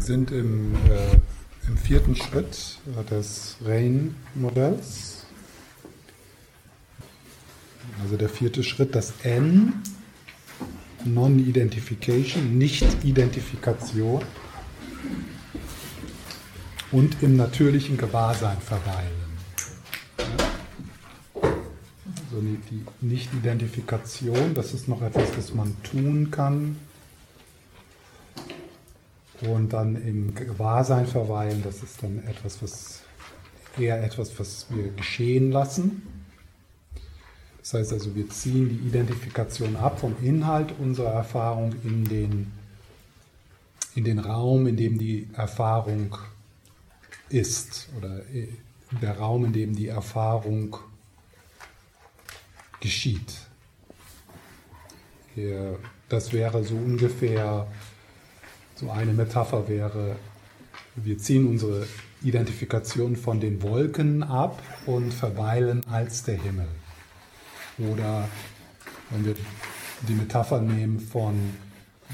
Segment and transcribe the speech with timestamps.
[0.00, 2.78] Wir sind im, äh, im vierten Schritt
[3.10, 5.26] des RAIN-Modells.
[8.02, 9.74] Also der vierte Schritt, das N,
[11.04, 14.24] Non-Identification, Nicht-Identifikation
[16.92, 19.20] und im natürlichen Gewahrsein verweilen.
[21.34, 26.78] Also die Nicht-Identifikation, das ist noch etwas, das man tun kann.
[29.42, 33.02] Und dann im Gewahrsein verweilen, das ist dann etwas, was
[33.78, 36.02] eher etwas, was wir geschehen lassen.
[37.58, 42.52] Das heißt also, wir ziehen die Identifikation ab vom Inhalt unserer Erfahrung in den,
[43.94, 46.16] in den Raum, in dem die Erfahrung
[47.28, 48.22] ist oder
[49.00, 50.76] der Raum, in dem die Erfahrung
[52.80, 53.34] geschieht.
[56.08, 57.68] Das wäre so ungefähr,
[58.80, 60.16] so eine Metapher wäre,
[60.96, 61.86] wir ziehen unsere
[62.22, 66.68] Identifikation von den Wolken ab und verweilen als der Himmel.
[67.78, 68.26] Oder
[69.10, 69.34] wenn wir
[70.08, 71.34] die Metapher nehmen von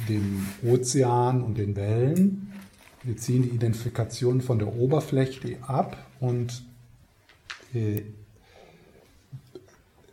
[0.08, 2.52] dem Ozean und den Wellen,
[3.04, 6.64] wir ziehen die Identifikation von der Oberfläche ab und
[7.72, 8.02] äh,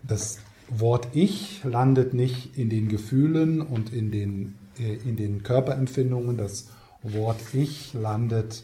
[0.03, 0.37] das
[0.69, 6.37] Wort Ich landet nicht in den Gefühlen und in den, in den Körperempfindungen.
[6.37, 6.67] Das
[7.01, 8.63] Wort Ich landet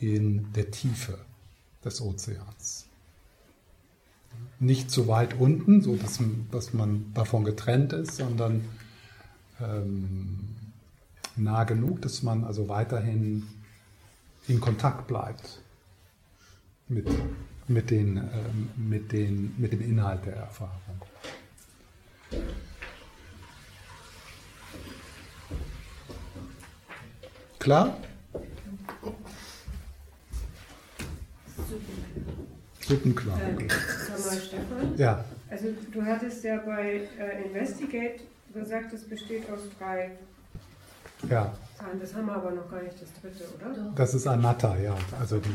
[0.00, 1.18] in der Tiefe
[1.84, 2.86] des Ozeans.
[4.60, 8.64] Nicht zu weit unten, so dass, dass man davon getrennt ist, sondern
[9.60, 10.56] ähm,
[11.36, 13.46] nah genug, dass man also weiterhin
[14.48, 15.60] in Kontakt bleibt
[16.88, 17.08] mit,
[17.68, 18.22] mit, den, äh,
[18.76, 21.02] mit, den, mit dem Inhalt der Erfahrung.
[27.68, 27.94] Klar?
[32.80, 33.38] Suppenklar.
[33.38, 34.96] Äh, sag mal, Stefan.
[34.96, 35.22] Ja.
[35.50, 38.20] Also du hattest ja bei äh, Investigate
[38.54, 40.12] gesagt, es besteht aus drei
[41.28, 41.52] ja.
[42.00, 43.92] Das haben wir aber noch gar nicht das dritte, oder?
[43.94, 44.96] Das ist Anatta, ja.
[45.20, 45.50] Also die,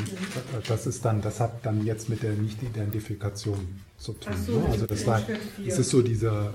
[0.67, 4.33] das ist dann, das hat dann jetzt mit der Nicht-Identifikation zu tun.
[4.45, 4.69] So, ne?
[4.69, 5.19] Also das war,
[5.65, 6.53] es ist so dieser,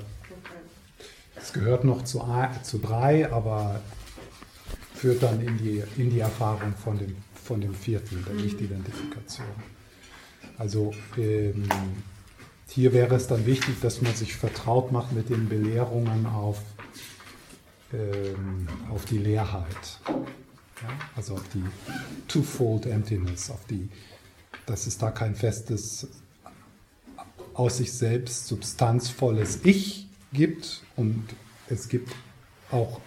[1.34, 2.22] es gehört noch zu,
[2.62, 3.80] zu drei, aber
[4.98, 8.42] führt dann in die, in die Erfahrung von dem, von dem vierten, der mhm.
[8.42, 9.46] Nicht-Identifikation.
[10.58, 11.68] Also ähm,
[12.68, 16.58] hier wäre es dann wichtig, dass man sich vertraut macht mit den Belehrungen auf
[17.92, 20.00] ähm, auf die Leerheit.
[20.06, 20.88] Ja?
[21.16, 21.64] Also auf die
[22.28, 23.88] Twofold Emptiness, auf die,
[24.66, 26.06] dass es da kein festes,
[27.54, 31.24] aus sich selbst substanzvolles Ich gibt und
[31.68, 32.14] es gibt
[32.70, 33.00] auch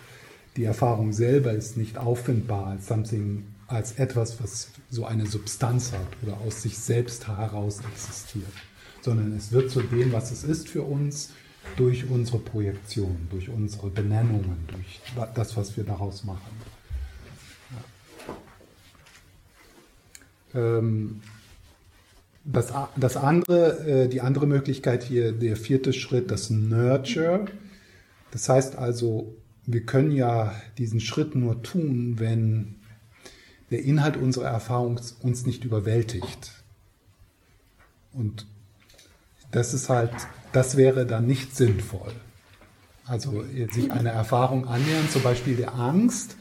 [0.57, 6.07] die Erfahrung selber ist nicht auffindbar als something, als etwas, was so eine Substanz hat
[6.23, 8.51] oder aus sich selbst heraus existiert,
[9.01, 11.31] sondern es wird zu dem, was es ist für uns
[11.77, 14.99] durch unsere Projektion, durch unsere Benennungen, durch
[15.35, 16.51] das, was wir daraus machen.
[20.53, 21.21] Ähm,
[22.43, 27.45] das, das andere, äh, die andere Möglichkeit hier, der vierte Schritt, das Nurture.
[28.31, 29.35] Das heißt also,
[29.73, 32.75] wir können ja diesen Schritt nur tun, wenn
[33.69, 36.51] der Inhalt unserer Erfahrung uns nicht überwältigt.
[38.13, 38.45] Und
[39.51, 40.11] das ist halt
[40.51, 42.11] das wäre dann nicht sinnvoll.
[43.05, 46.37] Also sich einer Erfahrung annähern, zum Beispiel der Angst,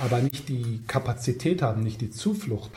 [0.00, 2.70] aber nicht die Kapazität haben, nicht die Zuflucht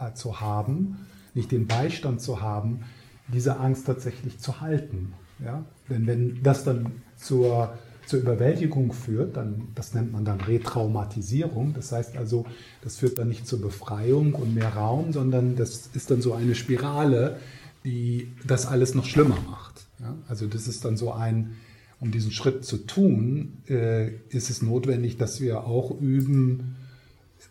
[0.00, 2.84] äh, zu haben, nicht den Beistand zu haben,
[3.28, 5.14] diese Angst tatsächlich zu halten.
[5.42, 5.64] Ja?
[5.88, 7.76] Denn wenn das dann zur,
[8.06, 11.74] zur Überwältigung führt, dann, das nennt man dann Retraumatisierung.
[11.74, 12.46] Das heißt also,
[12.82, 16.54] das führt dann nicht zur Befreiung und mehr Raum, sondern das ist dann so eine
[16.54, 17.38] Spirale,
[17.84, 19.86] die das alles noch schlimmer macht.
[20.00, 20.16] Ja?
[20.28, 21.56] Also das ist dann so ein,
[22.00, 26.76] um diesen Schritt zu tun, äh, ist es notwendig, dass wir auch üben,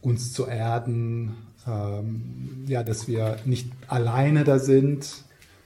[0.02, 1.36] uns zu erden,
[1.68, 5.24] ähm, ja, dass wir nicht alleine da sind,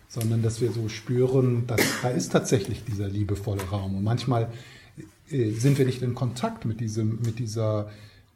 [0.07, 3.95] sondern dass wir so spüren, dass da ist tatsächlich dieser liebevolle Raum.
[3.95, 4.49] Und manchmal
[5.29, 7.89] sind wir nicht in Kontakt mit diesem, mit dieser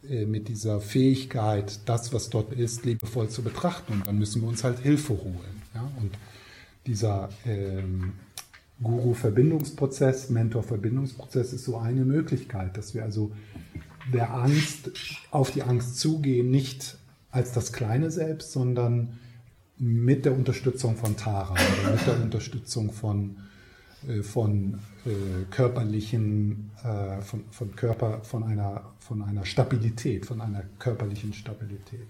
[0.09, 3.93] äh, mit dieser Fähigkeit, das, was dort ist, liebevoll zu betrachten.
[3.93, 5.61] Und dann müssen wir uns halt Hilfe holen.
[5.75, 5.91] Ja?
[5.99, 6.17] Und
[6.87, 8.13] dieser ähm,
[8.81, 13.31] Guru-Verbindungsprozess, Mentor-Verbindungsprozess ist so eine Möglichkeit, dass wir also
[14.11, 14.89] der Angst
[15.29, 16.97] auf die Angst zugehen, nicht
[17.29, 19.19] als das kleine Selbst, sondern
[19.77, 21.53] mit der Unterstützung von Tara
[21.91, 23.50] mit der Unterstützung von äh,
[24.23, 31.33] von äh, körperlichen, äh, von, von Körper, von einer, von einer Stabilität, von einer körperlichen
[31.33, 32.07] Stabilität.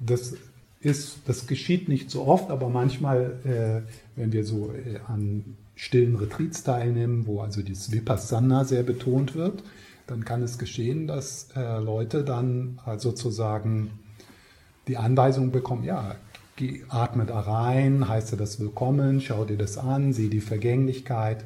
[0.00, 0.34] Das
[0.80, 6.16] ist, das geschieht nicht so oft, aber manchmal, äh, wenn wir so äh, an stillen
[6.16, 9.62] Retreats teilnehmen, wo also dieses Vipassana sehr betont wird,
[10.06, 13.90] dann kann es geschehen, dass äh, Leute dann sozusagen
[14.86, 16.16] die Anweisung bekommen, ja,
[16.88, 21.44] atme da rein, heiße das willkommen, schau dir das an, sieh die Vergänglichkeit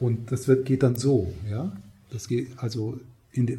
[0.00, 1.72] und das wird, geht dann so, ja.
[2.10, 2.98] Das geht also
[3.34, 3.58] die,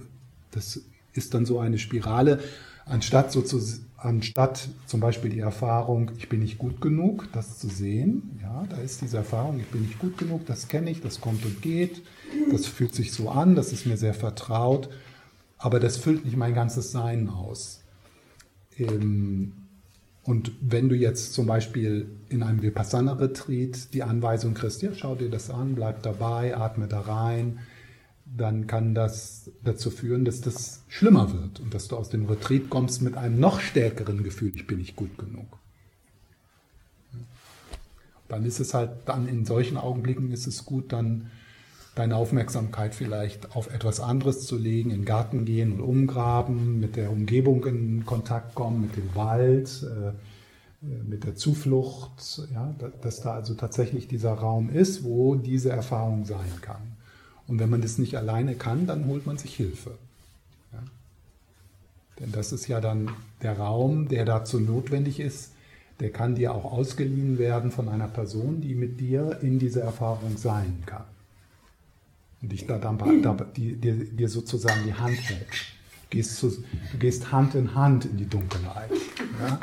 [0.52, 0.82] das
[1.14, 2.40] ist dann so eine Spirale,
[2.86, 3.62] anstatt so zu,
[3.98, 8.78] anstatt zum Beispiel die Erfahrung, ich bin nicht gut genug, das zu sehen, ja, da
[8.78, 12.02] ist diese Erfahrung, ich bin nicht gut genug, das kenne ich, das kommt und geht,
[12.52, 14.90] das fühlt sich so an, das ist mir sehr vertraut,
[15.58, 17.82] aber das füllt nicht mein ganzes Sein aus.
[18.78, 19.54] Ähm,
[20.24, 25.30] und wenn du jetzt zum Beispiel in einem Vipassana-Retreat die Anweisung kriegst, ja, schau dir
[25.30, 27.60] das an, bleib dabei, atme da rein,
[28.26, 32.70] dann kann das dazu führen, dass das schlimmer wird und dass du aus dem Retreat
[32.70, 35.60] kommst mit einem noch stärkeren Gefühl, ich bin nicht gut genug.
[38.30, 41.30] Dann ist es halt, dann in solchen Augenblicken ist es gut, dann
[41.96, 46.96] deine Aufmerksamkeit vielleicht auf etwas anderes zu legen, in den Garten gehen und umgraben, mit
[46.96, 50.12] der Umgebung in Kontakt kommen, mit dem Wald, äh,
[51.08, 56.60] mit der Zuflucht, ja, dass da also tatsächlich dieser Raum ist, wo diese Erfahrung sein
[56.62, 56.82] kann.
[57.48, 59.92] Und wenn man das nicht alleine kann, dann holt man sich Hilfe.
[60.74, 60.80] Ja?
[62.20, 63.12] Denn das ist ja dann
[63.44, 65.52] der Raum, der dazu notwendig ist,
[66.00, 70.38] der kann dir auch ausgeliehen werden von einer Person, die mit dir in dieser Erfahrung
[70.38, 71.06] sein kann
[72.44, 73.00] und dich da dann
[73.56, 75.48] die, dir, dir sozusagen die Hand hält.
[76.10, 76.50] Du gehst, zu,
[76.92, 78.92] du gehst Hand in Hand in die Dunkelheit
[79.42, 79.60] ja?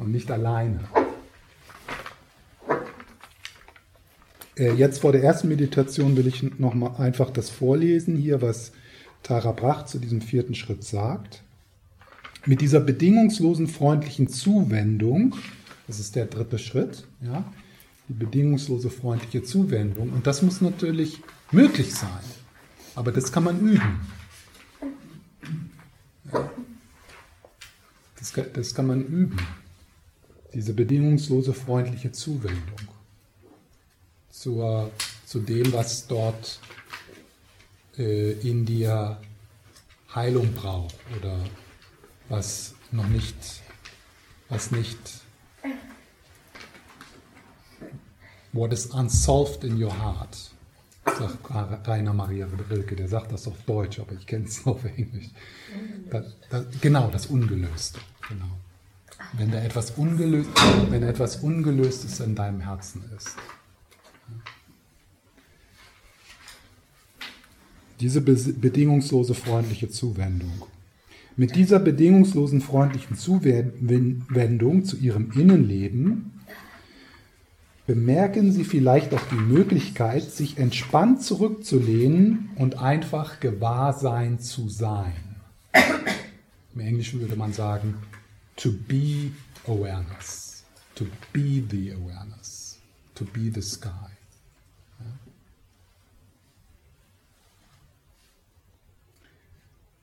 [0.00, 0.80] und nicht alleine.
[4.56, 8.72] Äh, jetzt vor der ersten Meditation will ich noch mal einfach das vorlesen hier, was
[9.22, 11.42] Tara Brach zu diesem vierten Schritt sagt.
[12.44, 15.34] Mit dieser bedingungslosen freundlichen Zuwendung,
[15.86, 17.44] das ist der dritte Schritt, ja,
[18.08, 20.10] die bedingungslose freundliche Zuwendung.
[20.10, 21.20] Und das muss natürlich
[21.50, 22.24] möglich sein.
[22.94, 24.00] Aber das kann man üben.
[26.32, 26.50] Ja.
[28.18, 29.36] Das, das kann man üben.
[30.52, 32.88] Diese bedingungslose freundliche Zuwendung
[34.30, 34.90] zur,
[35.26, 36.60] zu dem, was dort
[37.98, 39.20] äh, in dir
[40.14, 41.44] Heilung braucht oder
[42.28, 43.36] was noch nicht,
[44.48, 45.23] was nicht
[48.54, 50.36] What is unsolved in your heart?
[51.04, 55.30] Sagt Rainer Maria Rilke, der sagt das auf Deutsch, aber ich kenne es auf Englisch.
[56.08, 57.98] Das, das, genau, das Ungelöste.
[58.28, 58.50] Genau.
[59.32, 60.50] Wenn da etwas ungelöst,
[60.88, 63.36] wenn etwas Ungelöstes in deinem Herzen ist.
[67.98, 70.62] Diese bedingungslose freundliche Zuwendung.
[71.36, 76.33] Mit dieser bedingungslosen freundlichen Zuwendung zu ihrem Innenleben
[77.86, 85.12] bemerken Sie vielleicht auch die Möglichkeit, sich entspannt zurückzulehnen und einfach Gewahrsein zu sein.
[86.74, 87.94] Im Englischen würde man sagen,
[88.56, 89.30] to be
[89.66, 90.64] awareness,
[90.94, 92.78] to be the awareness,
[93.14, 93.90] to be the sky.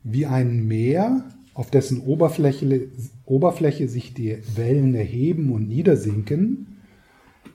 [0.04, 2.88] Wie ein Meer, auf dessen Oberfläche,
[3.26, 6.71] Oberfläche sich die Wellen erheben und niedersinken,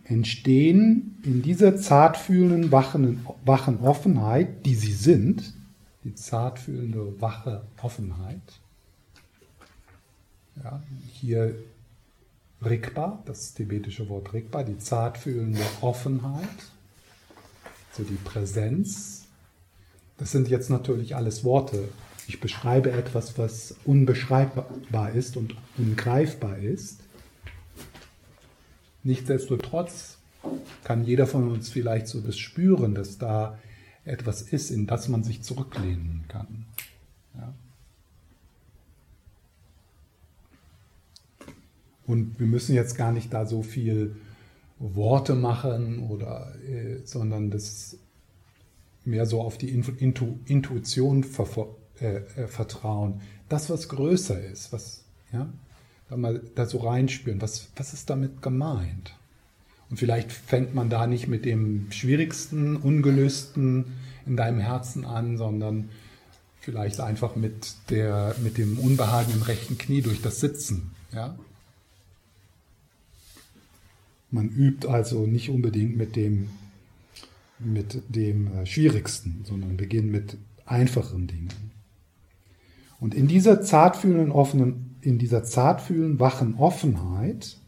[0.09, 5.55] entstehen in dieser zartfühlenden, wachen, Offenheit, die sie sind,
[6.05, 8.61] die zartfühlende, wache Offenheit.
[10.63, 10.83] Ja,
[11.13, 11.55] hier
[12.65, 16.49] Rikpa, das tibetische Wort Rikpa, die zartfühlende Offenheit,
[17.93, 19.27] so die Präsenz.
[20.17, 21.89] Das sind jetzt natürlich alles Worte.
[22.29, 27.01] Ich beschreibe etwas, was unbeschreibbar ist und ungreifbar ist.
[29.07, 30.19] Nichtsdestotrotz
[30.83, 33.57] kann jeder von uns vielleicht so das spüren, dass da
[34.05, 36.67] etwas ist, in das man sich zurücklehnen kann.
[37.37, 37.55] Ja.
[42.09, 44.17] Und wir müssen jetzt gar nicht da so viel
[44.81, 47.99] Worte machen oder, äh, sondern das
[49.05, 51.69] mehr so auf die Intu Intuition ver
[52.01, 53.21] äh, äh, vertrauen.
[53.49, 55.49] Das, was größer ist, was, ja,
[56.09, 59.15] da mal da so reinspüren, was, was ist damit gemeint?
[59.91, 63.87] Und vielleicht fängt man da nicht mit dem schwierigsten, ungelösten
[64.27, 65.89] in deinem Herzen an, sondern
[66.61, 70.91] vielleicht einfach mit, der, mit dem Unbehagen im rechten Knie durch das Sitzen.
[71.13, 71.39] Ja?
[74.33, 76.49] Man übt also nicht unbedingt mit dem,
[77.61, 81.49] mit dem äh, Schwierigsten, sondern beginnt mit einfachen Dingen.
[82.99, 87.59] Und in dieser zartfühlenden, offenen, in dieser zartfühlenden, wachen Offenheit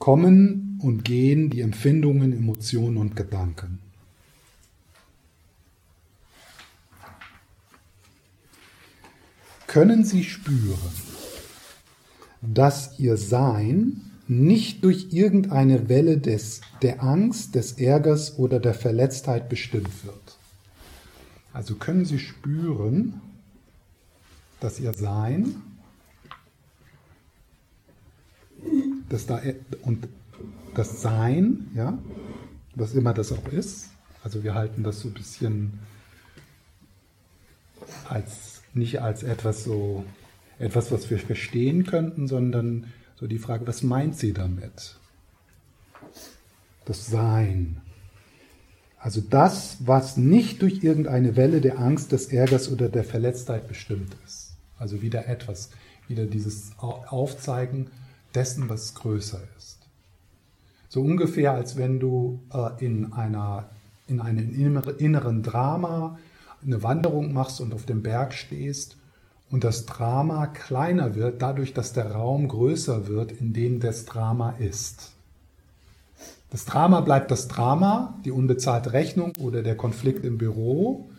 [0.00, 3.78] kommen und gehen die Empfindungen, Emotionen und Gedanken.
[9.68, 10.78] Können Sie spüren,
[12.40, 19.48] dass Ihr Sein nicht durch irgendeine Welle des, der Angst, des Ärgers oder der Verletztheit
[19.48, 20.38] bestimmt wird?
[21.52, 23.20] Also können Sie spüren,
[24.60, 25.56] dass Ihr Sein
[29.08, 29.40] dass da
[29.82, 30.08] und
[30.74, 31.98] das Sein, ja,
[32.74, 33.90] was immer das auch ist,
[34.22, 35.78] also wir halten das so ein bisschen
[38.08, 40.04] als nicht als etwas so
[40.58, 44.96] etwas, was wir verstehen könnten, sondern so die Frage, was meint sie damit?
[46.84, 47.80] Das Sein.
[48.98, 54.16] Also das, was nicht durch irgendeine Welle der Angst, des Ärgers oder der Verletztheit bestimmt
[54.24, 54.52] ist.
[54.76, 55.70] Also wieder etwas,
[56.06, 57.90] wieder dieses Aufzeigen,
[58.34, 59.78] dessen, was größer ist.
[60.88, 63.68] So ungefähr, als wenn du äh, in, einer,
[64.06, 64.54] in einem
[64.98, 66.18] inneren Drama
[66.62, 68.97] eine Wanderung machst und auf dem Berg stehst
[69.50, 74.50] und das Drama kleiner wird, dadurch, dass der Raum größer wird, in dem das Drama
[74.58, 75.12] ist.
[76.50, 81.10] Das Drama bleibt das Drama, die unbezahlte Rechnung oder der Konflikt im Büro,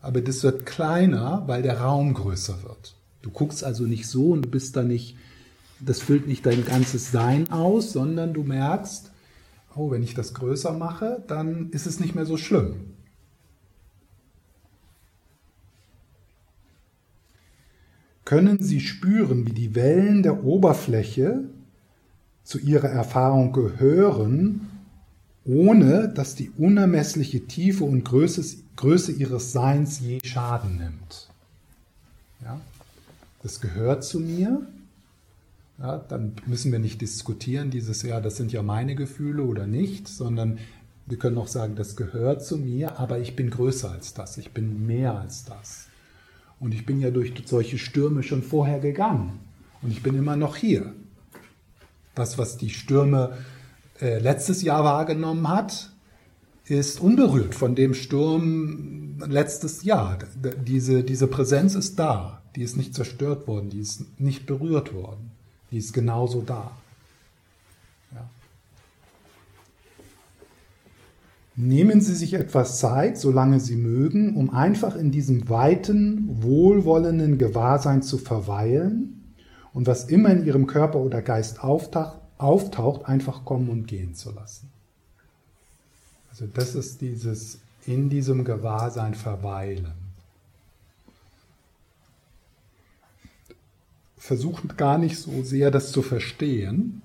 [0.00, 2.94] aber das wird kleiner, weil der Raum größer wird.
[3.22, 5.16] Du guckst also nicht so und du bist da nicht
[5.80, 9.10] das füllt nicht dein ganzes Sein aus, sondern du merkst,
[9.74, 12.95] oh, wenn ich das größer mache, dann ist es nicht mehr so schlimm.
[18.26, 21.44] Können Sie spüren, wie die Wellen der Oberfläche
[22.42, 24.68] zu Ihrer Erfahrung gehören,
[25.44, 31.30] ohne dass die unermessliche Tiefe und Größe, Größe Ihres Seins je Schaden nimmt?
[32.42, 32.60] Ja?
[33.44, 34.60] Das gehört zu mir,
[35.78, 40.08] ja, dann müssen wir nicht diskutieren, dieses Jahr, das sind ja meine Gefühle oder nicht,
[40.08, 40.58] sondern
[41.06, 44.50] wir können auch sagen, das gehört zu mir, aber ich bin größer als das, ich
[44.50, 45.85] bin mehr als das.
[46.58, 49.40] Und ich bin ja durch solche Stürme schon vorher gegangen
[49.82, 50.94] und ich bin immer noch hier.
[52.14, 53.36] Das, was die Stürme
[54.00, 55.90] äh, letztes Jahr wahrgenommen hat,
[56.64, 60.18] ist unberührt von dem Sturm letztes Jahr.
[60.66, 65.30] Diese, diese Präsenz ist da, die ist nicht zerstört worden, die ist nicht berührt worden.
[65.70, 66.72] Die ist genauso da.
[71.56, 78.02] Nehmen Sie sich etwas Zeit, solange Sie mögen, um einfach in diesem weiten, wohlwollenden Gewahrsein
[78.02, 79.34] zu verweilen
[79.72, 84.30] und was immer in Ihrem Körper oder Geist auftaucht, auftaucht einfach kommen und gehen zu
[84.32, 84.68] lassen.
[86.30, 90.06] Also das ist dieses in diesem Gewahrsein verweilen.
[94.26, 97.00] versucht gar nicht so sehr das zu verstehen.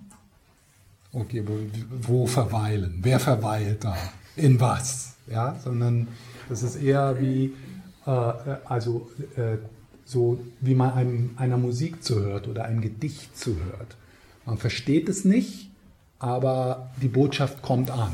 [1.13, 1.60] Okay, wo,
[2.01, 3.00] wo verweilen?
[3.01, 3.96] Wer verweilt da?
[4.35, 5.15] In was?
[5.27, 6.07] Ja, sondern
[6.50, 7.53] das ist eher wie,
[8.05, 9.57] äh, also äh,
[10.05, 13.95] so wie man einem, einer Musik zuhört oder ein Gedicht zuhört.
[14.45, 15.69] Man versteht es nicht,
[16.19, 18.11] aber die Botschaft kommt an.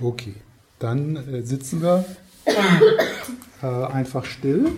[0.00, 0.34] Okay,
[0.78, 2.04] dann äh, sitzen wir
[3.62, 4.72] äh, einfach still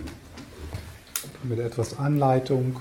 [1.43, 2.79] mit etwas Anleitung.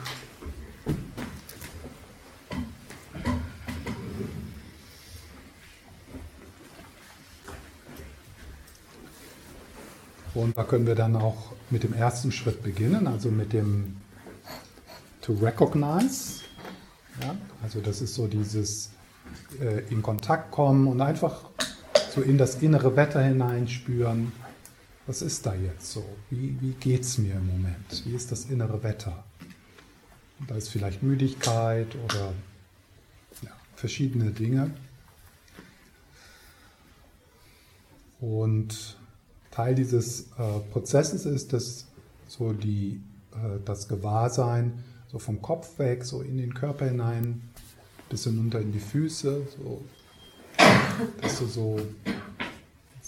[10.35, 13.97] Und da können wir dann auch mit dem ersten Schritt beginnen, also mit dem
[15.23, 16.41] To Recognize.
[17.21, 18.91] Ja, also das ist so dieses
[19.61, 21.45] äh, in Kontakt kommen und einfach
[22.15, 24.33] so in das innere Wetter hineinspüren.
[25.11, 26.05] Was ist da jetzt so?
[26.31, 28.05] Wie, wie geht es mir im Moment?
[28.05, 29.25] Wie ist das innere Wetter?
[30.47, 32.33] da ist vielleicht Müdigkeit oder
[33.43, 34.71] ja, verschiedene Dinge.
[38.21, 39.01] Und
[39.51, 41.89] Teil dieses äh, Prozesses ist, dass
[42.29, 43.01] so die,
[43.33, 47.51] äh, das Gewahrsein so vom Kopf weg, so in den Körper hinein,
[48.09, 49.83] bis hinunter in die Füße, so
[51.21, 51.81] dass du so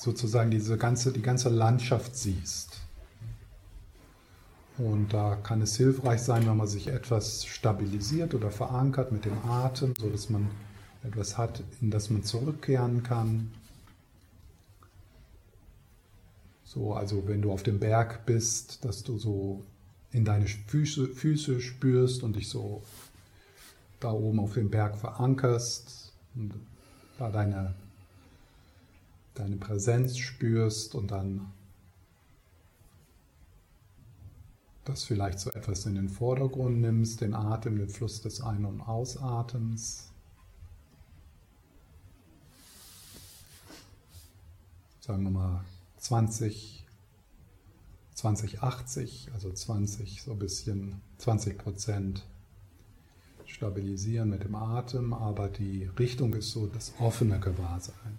[0.03, 2.81] sozusagen diese ganze, die ganze Landschaft siehst.
[4.79, 9.39] Und da kann es hilfreich sein, wenn man sich etwas stabilisiert oder verankert mit dem
[9.45, 10.51] Atem, so dass man
[11.05, 13.53] etwas hat, in das man zurückkehren kann.
[16.65, 19.63] So, also wenn du auf dem Berg bist, dass du so
[20.11, 22.83] in deine Füße, Füße spürst und dich so
[24.01, 26.55] da oben auf dem Berg verankerst und
[27.19, 27.75] da deine,
[29.35, 31.53] deine Präsenz spürst und dann
[34.85, 38.81] das vielleicht so etwas in den Vordergrund nimmst, den Atem, den Fluss des Ein- und
[38.81, 40.11] Ausatems.
[45.01, 45.65] Sagen wir mal
[45.99, 46.87] 20,
[48.15, 52.27] 2080, also 20, so ein bisschen 20 Prozent
[53.47, 58.19] stabilisieren mit dem Atem, aber die Richtung ist so das offene Gewahrsein.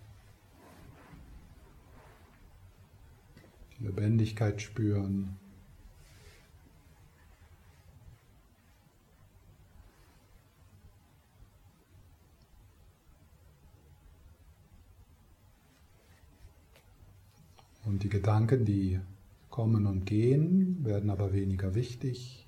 [3.80, 5.38] Die Lebendigkeit spüren.
[17.86, 19.00] Und die Gedanken, die
[19.50, 22.48] kommen und gehen, werden aber weniger wichtig.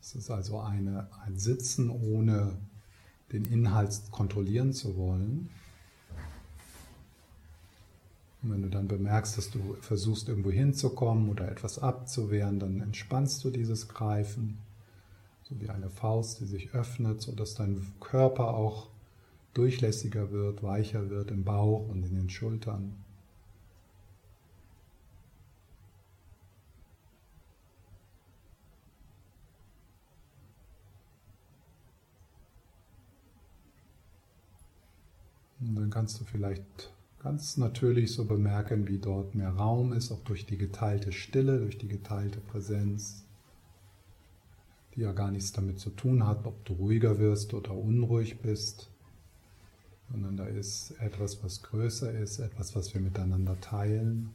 [0.00, 2.56] Es ist also eine, ein Sitzen, ohne
[3.30, 5.50] den Inhalt kontrollieren zu wollen.
[8.42, 13.44] Und wenn du dann bemerkst, dass du versuchst, irgendwo hinzukommen oder etwas abzuwehren, dann entspannst
[13.44, 14.58] du dieses Greifen,
[15.42, 18.88] so wie eine Faust, die sich öffnet, sodass dein Körper auch
[19.54, 22.94] durchlässiger wird, weicher wird im Bauch und in den Schultern.
[35.60, 40.22] Und dann kannst du vielleicht ganz natürlich so bemerken, wie dort mehr Raum ist, auch
[40.24, 43.24] durch die geteilte Stille, durch die geteilte Präsenz,
[44.94, 48.90] die ja gar nichts damit zu tun hat, ob du ruhiger wirst oder unruhig bist,
[50.10, 54.30] sondern da ist etwas, was größer ist, etwas, was wir miteinander teilen.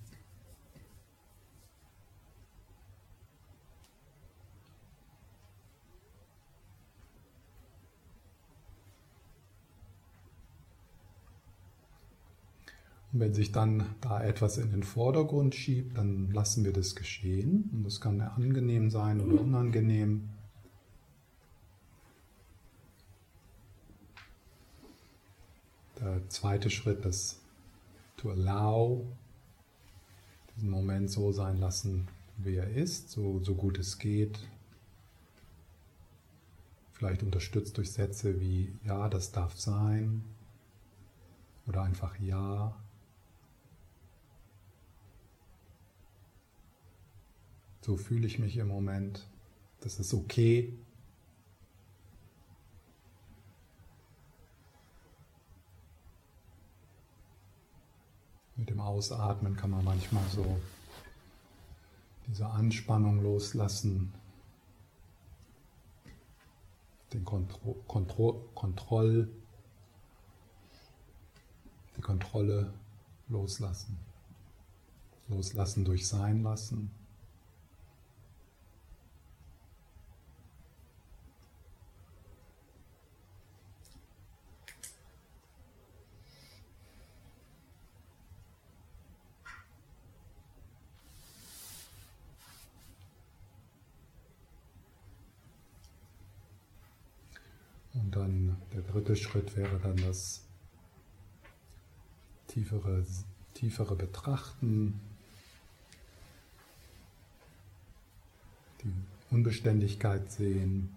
[13.14, 17.70] Und wenn sich dann da etwas in den Vordergrund schiebt, dann lassen wir das geschehen.
[17.72, 20.30] Und das kann angenehm sein oder unangenehm.
[26.00, 27.40] Der zweite Schritt ist
[28.18, 29.06] to allow,
[30.56, 34.40] diesen Moment so sein lassen, wie er ist, so, so gut es geht.
[36.94, 40.24] Vielleicht unterstützt durch Sätze wie ja, das darf sein
[41.68, 42.76] oder einfach ja.
[47.86, 49.28] So fühle ich mich im Moment.
[49.82, 50.74] Das ist okay.
[58.56, 60.62] Mit dem Ausatmen kann man manchmal so
[62.28, 64.14] diese Anspannung loslassen,
[67.12, 69.28] den Kontro Kontro Kontroll,
[71.98, 72.74] die Kontrolle
[73.28, 73.98] loslassen,
[75.28, 76.90] loslassen durch Sein lassen.
[97.94, 100.42] Und dann der dritte Schritt wäre dann das
[102.48, 103.06] tiefere,
[103.54, 105.00] tiefere Betrachten,
[108.84, 108.94] die
[109.30, 110.96] Unbeständigkeit sehen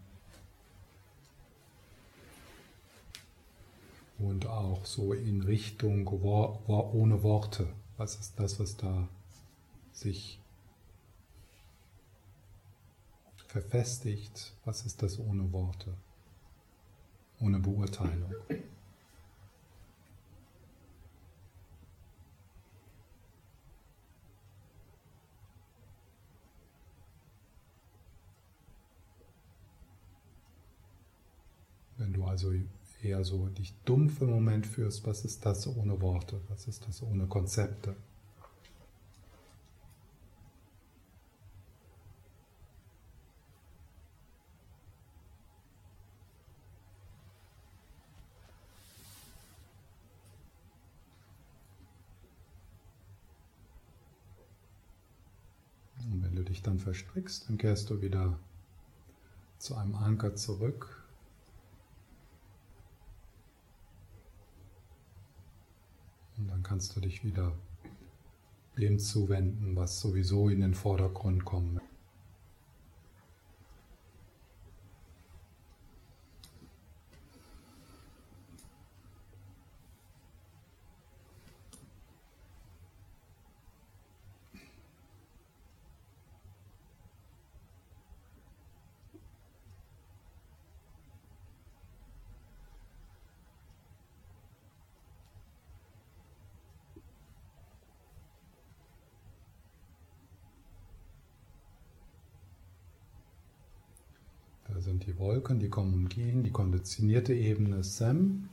[4.19, 7.69] und auch so in Richtung ohne Worte.
[7.99, 9.09] Was ist das, was da
[9.93, 10.41] sich
[13.47, 14.55] verfestigt?
[14.65, 15.95] Was ist das ohne Worte?
[17.41, 18.33] Ohne Beurteilung.
[31.99, 32.53] Wenn du also
[33.03, 36.41] eher so dich dumpf im Moment fühlst, was ist das ohne Worte?
[36.49, 37.97] Was ist das ohne Konzepte?
[56.56, 58.39] dich dann verstrickst, dann kehrst du wieder
[59.59, 61.05] zu einem Anker zurück.
[66.37, 67.53] Und dann kannst du dich wieder
[68.77, 71.81] dem zuwenden, was sowieso in den Vordergrund kommt.
[105.49, 108.49] Sind die kommen und gehen, die konditionierte Ebene Sem,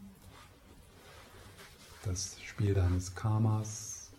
[2.03, 4.12] das Spiel deines Karmas.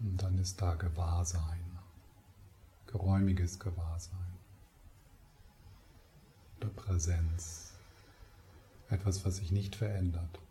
[0.00, 1.78] Und dann ist da Gewahrsein,
[2.86, 4.18] geräumiges Gewahrsein.
[6.58, 7.72] Oder Präsenz,
[8.90, 10.43] etwas, was sich nicht verändert.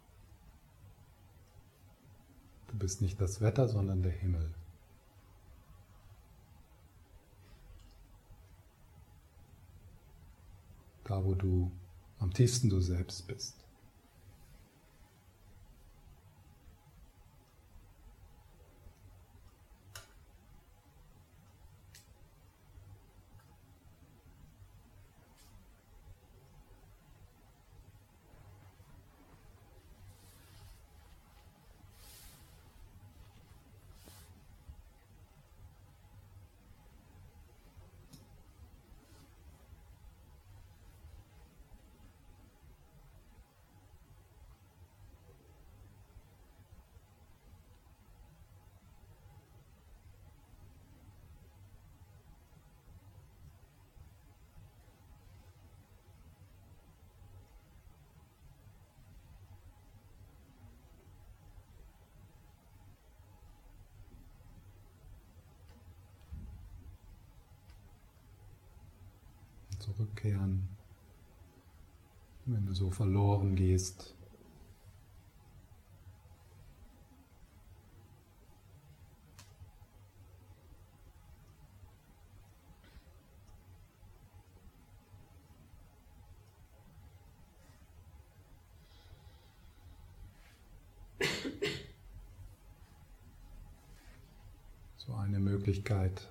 [2.74, 4.52] Du bist nicht das Wetter, sondern der Himmel.
[11.04, 11.72] Da, wo du
[12.18, 13.63] am tiefsten du selbst bist.
[69.84, 70.70] Zurückkehren,
[72.46, 74.16] wenn du so verloren gehst.
[94.96, 96.30] So eine Möglichkeit,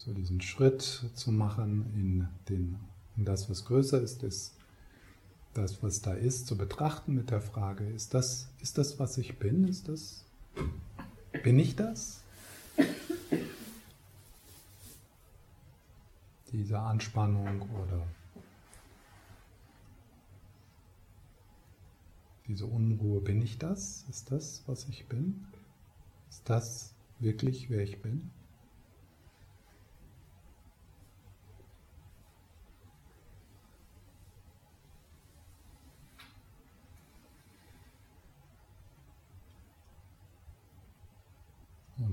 [0.00, 0.80] so diesen Schritt
[1.14, 2.78] zu machen in, den,
[3.18, 4.54] in das, was größer ist, ist
[5.52, 9.38] das, was da ist, zu betrachten mit der Frage, ist das, ist das, was ich
[9.38, 9.68] bin?
[9.68, 10.24] Ist das,
[11.42, 12.22] bin ich das?
[16.52, 18.06] Diese Anspannung oder
[22.48, 24.06] diese Unruhe, bin ich das?
[24.08, 25.46] Ist das, was ich bin?
[26.30, 28.30] Ist das wirklich, wer ich bin?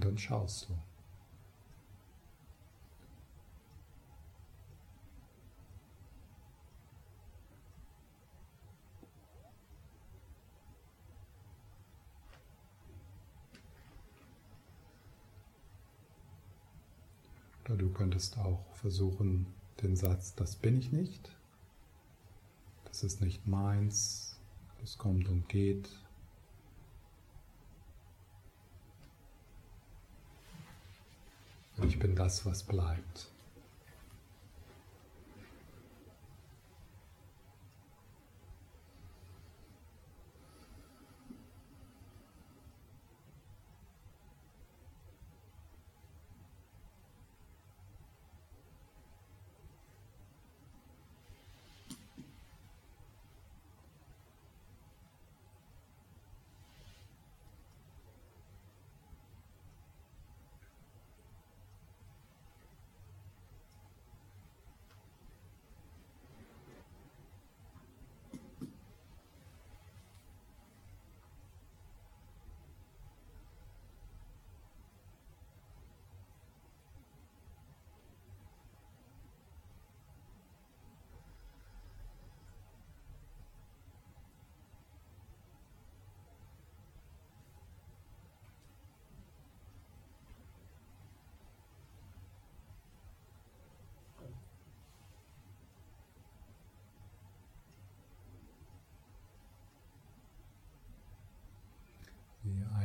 [0.08, 0.74] Dann schaust du.
[17.66, 19.46] Oder du könntest auch versuchen,
[19.82, 21.36] den Satz, das bin ich nicht,
[22.86, 24.40] das ist nicht meins,
[24.80, 25.90] das kommt und geht,
[31.86, 33.28] Ich bin das, was bleibt.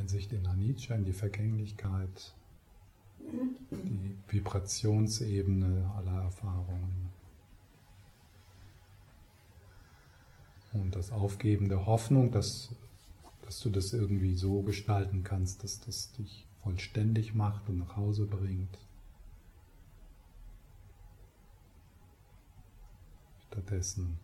[0.02, 2.34] Einsicht in Anicca, in die Vergänglichkeit,
[3.70, 7.10] die Vibrationsebene aller Erfahrungen.
[10.72, 12.74] Und das Aufgeben der Hoffnung, dass,
[13.42, 18.26] dass du das irgendwie so gestalten kannst, dass das dich vollständig macht und nach Hause
[18.26, 18.78] bringt.
[23.46, 24.18] Stattdessen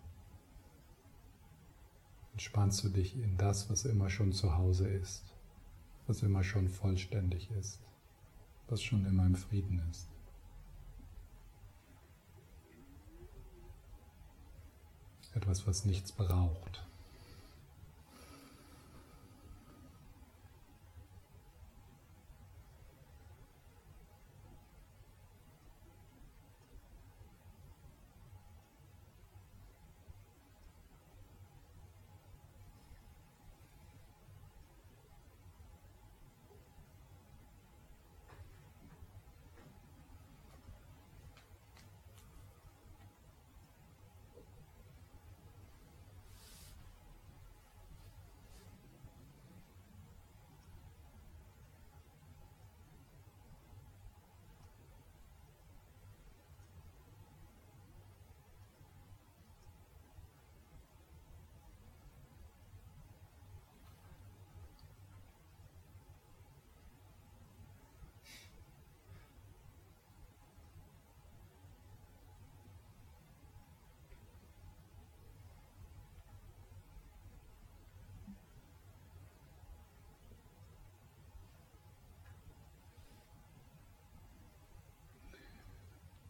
[2.32, 5.37] entspannst du dich in das, was immer schon zu Hause ist,
[6.08, 7.78] was immer schon vollständig ist,
[8.68, 10.08] was schon immer im Frieden ist.
[15.34, 16.87] Etwas, was nichts braucht.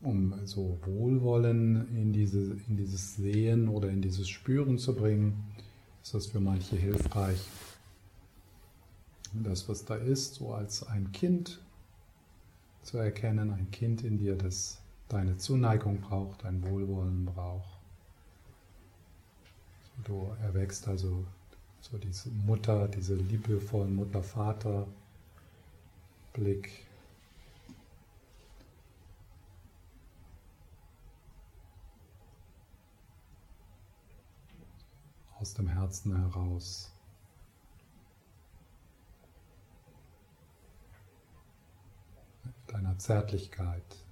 [0.08, 5.44] Um so Wohlwollen in, diese, in dieses Sehen oder in dieses Spüren zu bringen,
[6.02, 7.46] ist das für manche hilfreich.
[9.34, 11.60] Das, was da ist, so als ein Kind
[12.82, 17.68] zu erkennen, ein Kind in dir, das deine Zuneigung braucht, dein Wohlwollen braucht.
[20.04, 21.22] Du erwächst also
[21.82, 26.87] so diese Mutter, diese liebevollen Mutter-Vater-Blick
[35.40, 36.90] aus dem Herzen heraus.
[42.66, 44.04] Deiner Zärtlichkeit.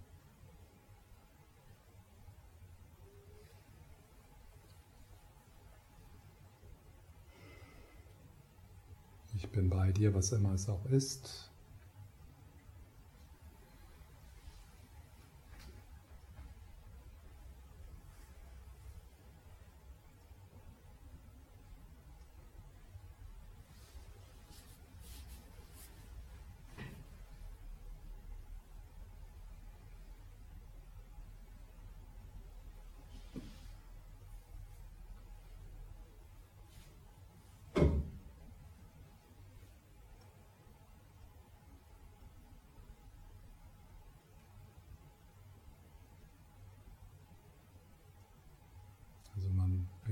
[9.35, 11.46] Ich bin bei dir, was immer es auch ist.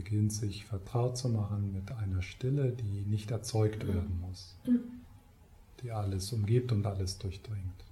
[0.04, 4.54] Beginnt sich vertraut zu machen mit einer Stille, die nicht erzeugt werden muss,
[5.82, 7.84] die alles umgibt und alles durchdringt.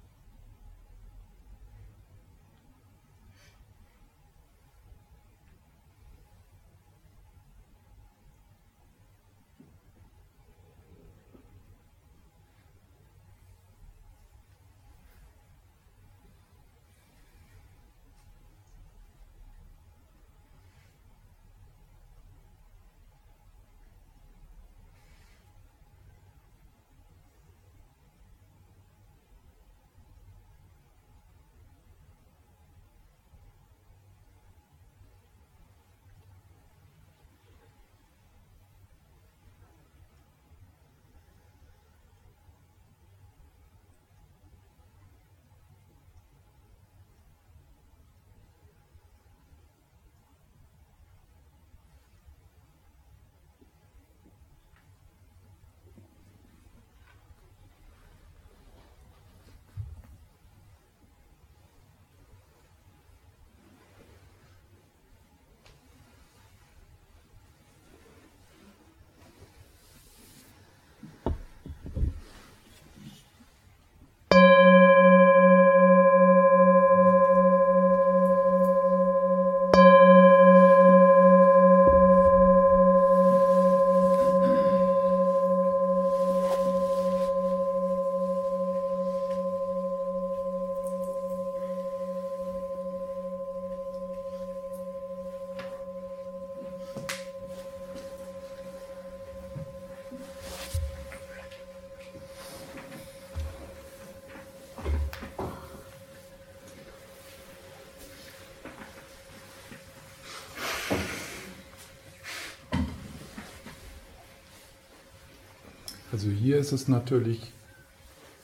[116.13, 117.41] Also hier ist es natürlich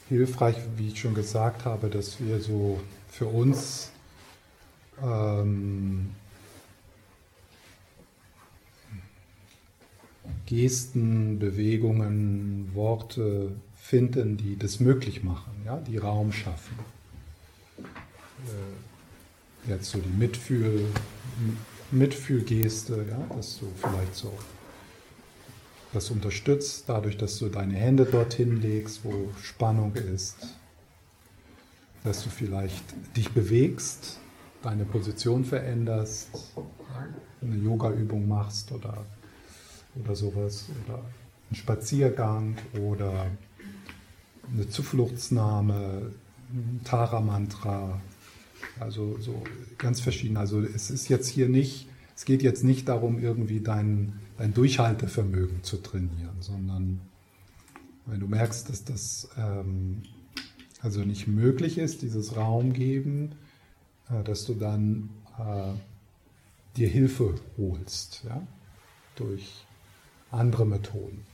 [0.08, 3.90] hilfreich, wie ich schon gesagt habe, dass wir so für uns
[5.02, 6.14] ähm,
[10.46, 16.78] Gesten, Bewegungen, Worte finden, die das möglich machen, ja, die Raum schaffen.
[18.46, 20.86] Äh, jetzt so die Mitfühl,
[21.90, 24.32] Mitfühlgeste, ja, dass du vielleicht so
[25.92, 30.36] das unterstützt, dadurch, dass du deine Hände dorthin legst, wo Spannung ist,
[32.04, 32.84] dass du vielleicht
[33.16, 34.18] dich bewegst,
[34.62, 36.28] deine Position veränderst,
[37.40, 39.04] eine Yoga-Übung machst oder,
[40.02, 43.26] oder sowas, oder einen Spaziergang oder
[44.52, 46.12] eine Zufluchtsnahme,
[46.50, 48.00] ein Tara-Mantra,
[48.80, 49.42] also so
[49.76, 50.36] ganz verschieden.
[50.36, 55.62] Also es ist jetzt hier nicht, es geht jetzt nicht darum, irgendwie dein, dein Durchhaltevermögen
[55.64, 57.00] zu trainieren, sondern
[58.06, 60.02] wenn du merkst, dass das ähm,
[60.80, 63.32] also nicht möglich ist, dieses Raum geben,
[64.10, 65.72] äh, dass du dann äh,
[66.76, 68.46] dir Hilfe holst, ja,
[69.16, 69.66] durch
[70.30, 71.24] andere Methoden.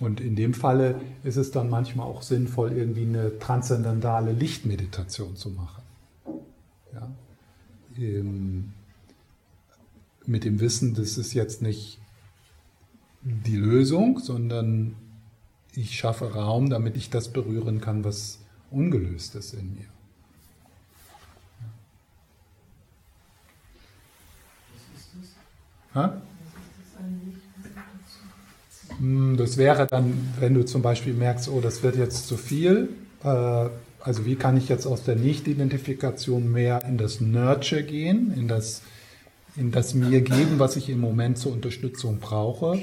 [0.00, 5.50] Und in dem Falle ist es dann manchmal auch sinnvoll, irgendwie eine transzendentale Lichtmeditation zu
[5.50, 5.82] machen.
[6.92, 7.08] Ja?
[7.96, 8.72] Ähm,
[10.26, 11.98] mit dem Wissen, das ist jetzt nicht
[13.22, 14.96] die Lösung, sondern
[15.74, 18.38] ich schaffe Raum, damit ich das berühren kann, was
[18.70, 19.86] ungelöst ist in mir.
[25.94, 26.20] Ha?
[28.98, 32.90] Hm, das wäre dann, wenn du zum Beispiel merkst, oh, das wird jetzt zu viel.
[33.22, 33.68] Äh,
[34.00, 38.82] also wie kann ich jetzt aus der Nicht-Identifikation mehr in das Nurture gehen, in das,
[39.56, 42.80] in das mir geben, was ich im Moment zur Unterstützung brauche.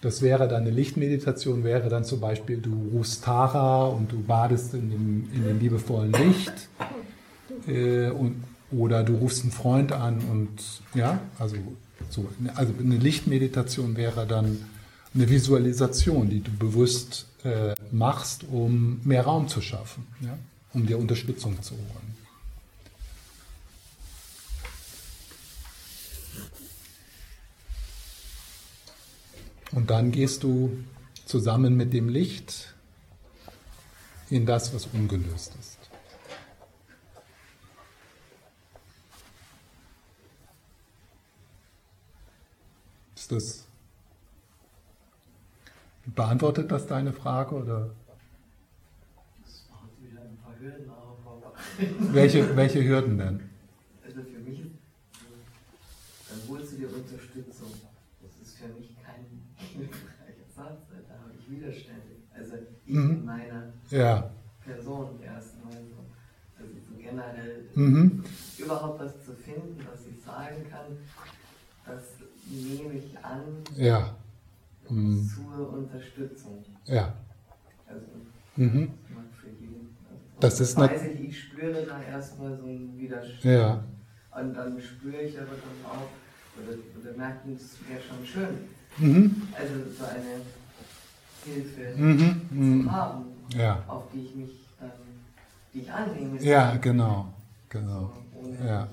[0.00, 4.74] Das wäre dann eine Lichtmeditation, wäre dann zum Beispiel, du rufst Tara und du badest
[4.74, 6.68] in dem, in dem liebevollen Licht.
[7.66, 10.48] Äh, und, oder du rufst einen Freund an und
[10.94, 11.56] ja, also,
[12.10, 14.58] so, also eine Lichtmeditation wäre dann
[15.14, 20.38] eine Visualisation, die du bewusst äh, machst, um mehr Raum zu schaffen, ja?
[20.74, 22.17] um dir Unterstützung zu holen.
[29.78, 30.76] Und dann gehst du
[31.24, 32.74] zusammen mit dem Licht
[34.28, 35.78] in das, was ungelöst ist.
[43.14, 43.68] Ist das
[46.06, 47.90] Beantwortet das deine Frage oder?
[49.44, 52.12] Das macht wieder ein paar Hürden auf.
[52.12, 53.48] welche, welche Hürden denn?
[54.04, 54.58] Also für mich,
[56.28, 57.72] dann holst du dir Unterstützung.
[58.20, 59.24] Das ist für mich kein
[59.78, 62.02] hilfreicher Satz, da habe ich Widerstände.
[62.34, 63.10] Also ich mhm.
[63.10, 64.30] in meiner ja.
[64.64, 66.04] Person erstmal so.
[66.58, 68.24] Also so generell mhm.
[68.58, 70.98] überhaupt was zu finden, was ich sagen kann,
[71.86, 72.02] das
[72.50, 73.42] nehme ich an.
[73.76, 74.16] Ja
[74.90, 75.28] mhm.
[75.28, 76.64] zur Unterstützung.
[76.84, 77.14] Ja.
[77.86, 78.06] Also,
[78.56, 78.90] mhm.
[79.40, 79.96] für jeden.
[80.40, 83.44] Das ist weiß ich, ich spüre da erstmal so einen Widerstand.
[83.44, 83.84] Ja.
[84.38, 86.08] Und dann spüre ich aber dann auch,
[86.56, 88.68] oder, oder merke, es wäre schon schön.
[88.98, 89.42] Mhm.
[89.56, 90.40] Also so eine
[91.44, 92.18] Hilfe mhm.
[92.48, 92.92] zu mhm.
[92.92, 93.24] haben,
[93.56, 93.82] ja.
[93.86, 94.90] auf die ich mich dann,
[95.72, 96.42] die ich annehme.
[96.42, 97.32] Ja, genau.
[97.68, 98.12] genau.
[98.42, 98.88] So, ja.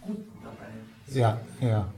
[0.00, 1.18] gut dabei.
[1.18, 1.92] Ja, ja.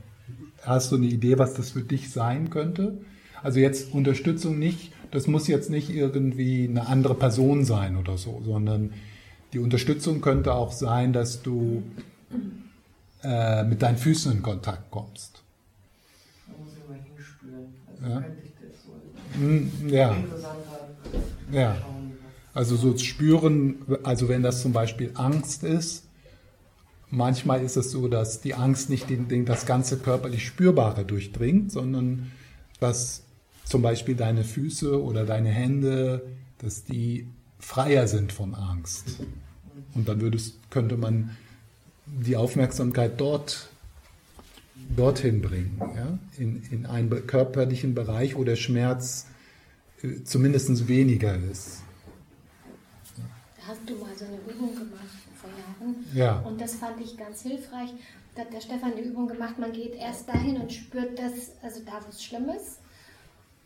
[0.64, 2.98] Hast du eine Idee, was das für dich sein könnte?
[3.42, 8.40] Also jetzt Unterstützung nicht, das muss jetzt nicht irgendwie eine andere Person sein oder so,
[8.44, 8.92] sondern
[9.53, 11.82] die Unterstützung könnte auch sein, dass du
[13.22, 15.42] äh, mit deinen Füßen in Kontakt kommst.
[16.46, 17.74] Da muss ich mal hinspüren.
[17.86, 17.91] Also
[19.34, 20.16] hm, ja.
[21.50, 21.76] ja.
[22.55, 26.05] Also so spüren, also wenn das zum Beispiel Angst ist,
[27.11, 31.72] manchmal ist es so, dass die Angst nicht den, den, das ganze körperlich Spürbare durchdringt,
[31.72, 32.30] sondern
[32.80, 33.22] dass
[33.64, 36.26] zum Beispiel deine Füße oder deine Hände,
[36.59, 37.26] dass die
[37.59, 39.20] freier sind von Angst.
[39.94, 41.36] Und dann würdest, könnte man
[42.07, 43.70] die Aufmerksamkeit dort
[44.97, 46.18] dorthin bringen, ja?
[46.39, 49.26] in, in einen körperlichen Bereich, wo der Schmerz
[50.03, 51.83] äh, zumindest weniger ist.
[53.66, 55.01] Hast du mal so eine Übung gemacht
[55.35, 56.05] vor Jahren?
[56.14, 56.41] Ja.
[56.41, 57.91] Und das fand ich ganz hilfreich.
[58.35, 61.80] Da hat der Stefan eine Übung gemacht, man geht erst dahin und spürt das, also
[61.85, 62.82] da, wo es schlimm ist,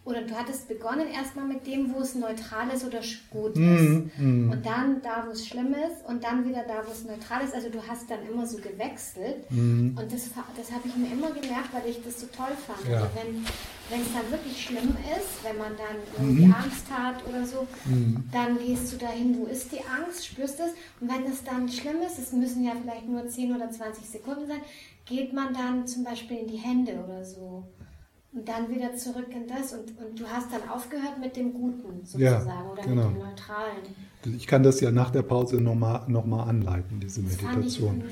[0.07, 3.01] oder du hattest begonnen erstmal mit dem, wo es neutral ist oder
[3.31, 3.59] gut ist.
[3.59, 4.51] Mm, mm.
[4.53, 7.55] Und dann da, wo es schlimm ist und dann wieder da, wo es neutral ist.
[7.55, 9.51] Also du hast dann immer so gewechselt.
[9.51, 9.99] Mm.
[9.99, 12.89] Und das, das habe ich mir immer gemerkt, weil ich das so toll fand.
[12.89, 13.03] Ja.
[13.03, 13.45] Also wenn
[13.89, 16.55] wenn es dann wirklich schlimm ist, wenn man dann irgendwie mhm.
[16.55, 18.25] Angst hat oder so, mhm.
[18.33, 20.73] dann gehst du dahin, wo ist die Angst, spürst es.
[21.01, 24.49] Und wenn es dann schlimm ist, es müssen ja vielleicht nur 10 oder 20 Sekunden
[24.49, 24.61] sein,
[25.05, 27.65] geht man dann zum Beispiel in die Hände oder so.
[28.37, 29.72] Und dann wieder zurück in das.
[29.72, 33.09] Und, und du hast dann aufgehört mit dem Guten sozusagen ja, oder genau.
[33.09, 34.37] mit dem Neutralen.
[34.37, 38.05] Ich kann das ja nach der Pause nochmal noch mal anleiten, diese das Meditation.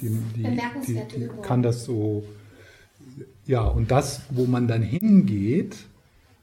[0.00, 2.24] die, die, die, die kann das so
[3.46, 5.76] ja, und das, wo man dann hingeht,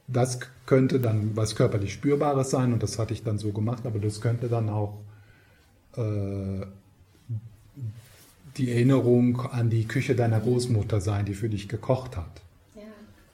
[0.07, 3.99] das könnte dann was körperlich Spürbares sein und das hatte ich dann so gemacht, aber
[3.99, 4.97] das könnte dann auch
[5.95, 6.65] äh,
[8.57, 12.41] die Erinnerung an die Küche deiner Großmutter sein, die für dich gekocht hat.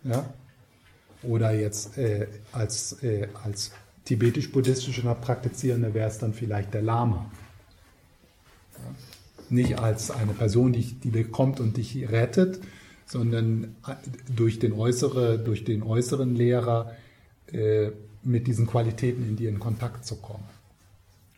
[0.04, 0.34] Ja.
[1.24, 3.72] Oder jetzt äh, als, äh, als
[4.06, 7.32] tibetisch-buddhistischer Praktizierende wäre es dann vielleicht der Lama.
[8.74, 8.96] Ja?
[9.50, 12.60] Nicht als eine Person, die, die kommt und dich rettet,
[13.06, 13.96] sondern äh,
[14.36, 16.92] durch den, äußere, durch den äußeren Lehrer
[17.52, 17.92] äh,
[18.24, 20.44] mit diesen Qualitäten in dir in Kontakt zu kommen.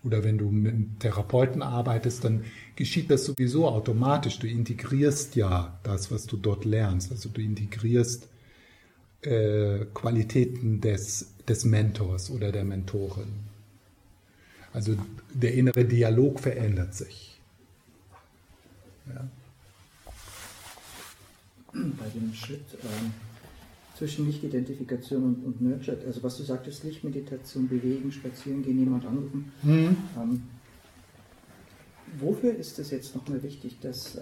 [0.04, 2.46] Oder wenn du mit einem Therapeuten arbeitest, dann
[2.76, 4.38] geschieht das sowieso automatisch.
[4.38, 7.12] Du integrierst ja das, was du dort lernst.
[7.12, 8.28] Also du integrierst
[9.26, 13.46] äh, Qualitäten des, des Mentors oder der Mentorin.
[14.74, 14.96] Also
[15.34, 17.40] der innere Dialog verändert sich.
[19.08, 19.26] Ja
[21.76, 23.12] bei dem Schritt ähm,
[23.98, 29.52] zwischen Lichtidentifikation und, und Nurture, also was du sagtest, Lichtmeditation, bewegen, spazieren gehen, jemand anrufen.
[29.64, 29.98] Mhm.
[30.18, 30.44] Ähm,
[32.20, 34.22] wofür ist es jetzt nochmal wichtig, dass, äh,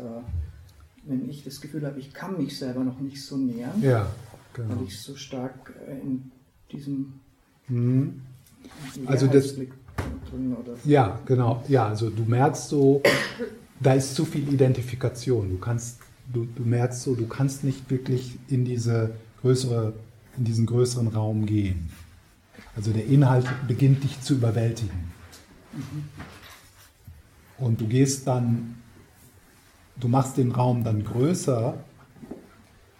[1.05, 4.07] wenn ich das Gefühl habe, ich kann mich selber noch nicht so nähern, ja,
[4.53, 4.75] genau.
[4.75, 6.31] weil ich so stark äh, in
[6.71, 7.13] diesem
[7.67, 8.21] mhm.
[9.05, 13.01] also das drin oder ja genau ja also du merkst so
[13.79, 15.99] da ist zu viel Identifikation du kannst
[16.31, 19.93] du, du merkst so, du kannst nicht wirklich in diese größere,
[20.37, 21.89] in diesen größeren Raum gehen.
[22.75, 25.11] Also der Inhalt beginnt dich zu überwältigen.
[27.57, 28.75] Und du gehst dann,
[29.97, 31.75] du machst den Raum dann größer,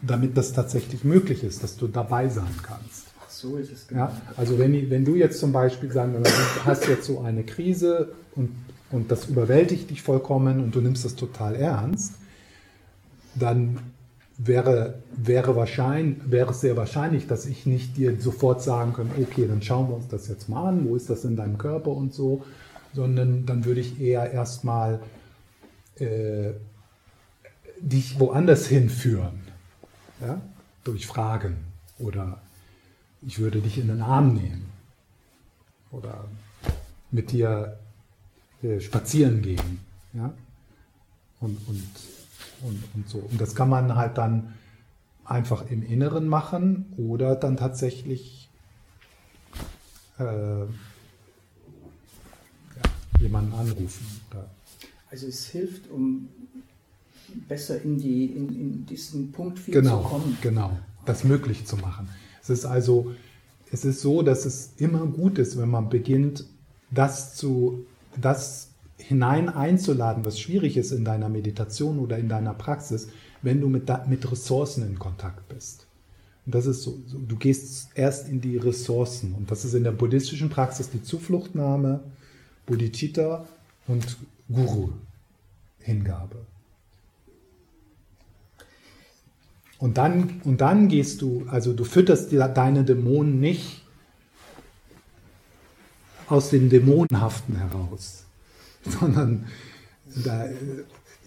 [0.05, 3.07] damit das tatsächlich möglich ist, dass du dabei sein kannst.
[3.21, 4.01] Ach so ist es genau.
[4.01, 6.29] Ja, also wenn, wenn du jetzt zum Beispiel sagen, du
[6.65, 8.51] hast jetzt so eine Krise und,
[8.91, 12.15] und das überwältigt dich vollkommen und du nimmst das total ernst,
[13.35, 13.79] dann
[14.37, 19.47] wäre, wäre, wahrscheinlich, wäre es sehr wahrscheinlich, dass ich nicht dir sofort sagen könnte, okay,
[19.47, 22.13] dann schauen wir uns das jetzt mal an, wo ist das in deinem Körper und
[22.13, 22.43] so,
[22.93, 24.99] sondern dann würde ich eher erstmal
[25.95, 26.51] äh,
[27.79, 29.42] dich woanders hinführen,
[30.25, 30.41] ja?
[30.83, 31.57] durch Fragen
[31.99, 32.41] oder
[33.21, 34.69] ich würde dich in den Arm nehmen
[35.91, 36.25] oder
[37.11, 37.79] mit dir
[38.61, 39.79] äh, spazieren gehen.
[40.13, 40.33] Ja?
[41.39, 41.83] Und, und
[42.63, 43.19] und, und so.
[43.19, 44.53] Und das kann man halt dann
[45.25, 48.49] einfach im Inneren machen oder dann tatsächlich
[50.19, 50.67] äh, ja,
[53.19, 54.21] jemanden anrufen.
[54.31, 54.49] Oder.
[55.09, 56.29] Also es hilft, um
[57.47, 60.37] besser in, die, in, in diesen Punkt 4 genau, zu kommen.
[60.41, 62.09] Genau, das möglich zu machen.
[62.41, 63.13] Es ist also,
[63.71, 66.45] es ist so, dass es immer gut ist, wenn man beginnt,
[66.91, 67.85] das zu,
[68.19, 73.09] das hinein einzuladen, was schwierig ist in deiner Meditation oder in deiner Praxis,
[73.41, 75.87] wenn du mit, mit Ressourcen in Kontakt bist.
[76.45, 79.33] Und das ist so, so, du gehst erst in die Ressourcen.
[79.33, 82.01] Und das ist in der buddhistischen Praxis die Zufluchtnahme,
[82.65, 83.45] Bodhicitta
[83.87, 84.17] und
[84.49, 86.45] Guru-Hingabe.
[89.83, 93.81] Und dann, und dann gehst du, also du fütterst deine Dämonen nicht
[96.29, 98.23] aus dem Dämonenhaften heraus,
[98.85, 99.45] sondern,
[100.23, 100.45] da,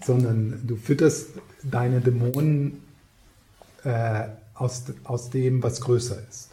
[0.02, 1.32] sondern du fütterst
[1.64, 2.80] deine Dämonen
[3.84, 6.48] äh, aus, aus dem, was größer ist.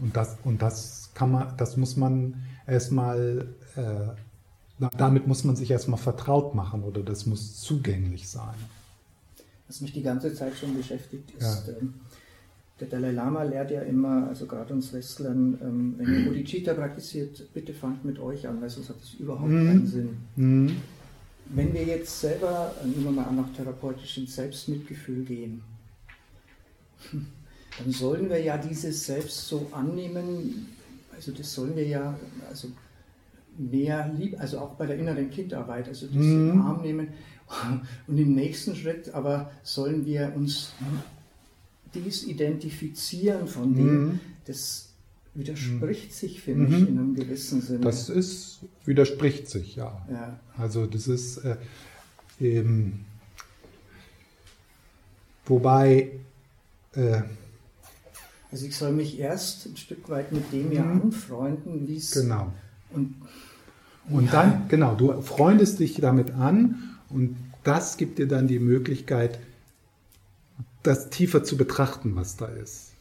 [0.00, 5.70] Und das, und das kann man, das muss man erstmal, äh, damit muss man sich
[5.70, 8.77] erstmal vertraut machen oder das muss zugänglich sein.
[9.68, 11.74] Was mich die ganze Zeit schon beschäftigt, ist, ja.
[11.78, 11.94] ähm,
[12.80, 17.52] der Dalai Lama lehrt ja immer, also gerade uns Westlern, ähm, wenn ihr Bodhicitta praktiziert,
[17.52, 19.66] bitte fangt mit euch an, weil sonst hat das überhaupt mhm.
[19.66, 20.16] keinen Sinn.
[20.36, 20.76] Mhm.
[21.46, 25.62] Wenn wir jetzt selber, äh, nehmen wir mal an, nach therapeutischem Selbstmitgefühl gehen,
[27.12, 30.68] dann sollen wir ja dieses Selbst so annehmen,
[31.14, 32.16] also das sollen wir ja,
[32.48, 32.68] also
[33.56, 36.50] mehr lieb, also auch bei der inneren Kindarbeit, also das mhm.
[36.52, 37.08] im Arm nehmen
[38.06, 40.72] und im nächsten Schritt aber sollen wir uns
[41.94, 44.20] Disidentifizieren von dem, mhm.
[44.44, 44.90] das
[45.34, 46.74] widerspricht sich, finde mhm.
[46.74, 47.80] ich, in einem gewissen Sinne.
[47.80, 50.06] Das ist, widerspricht sich, ja.
[50.10, 50.38] ja.
[50.58, 51.56] Also das ist äh,
[52.40, 53.06] eben,
[55.46, 56.10] wobei
[56.94, 57.22] äh,
[58.50, 61.02] also ich soll mich erst ein Stück weit mit dem ja mhm.
[61.02, 62.12] anfreunden, wie es.
[62.12, 62.52] Genau.
[62.90, 63.14] Und,
[64.08, 64.32] und ja.
[64.32, 69.38] dann, genau, du freundest dich damit an und das gibt dir dann die Möglichkeit,
[70.82, 72.92] das tiefer zu betrachten, was da ist.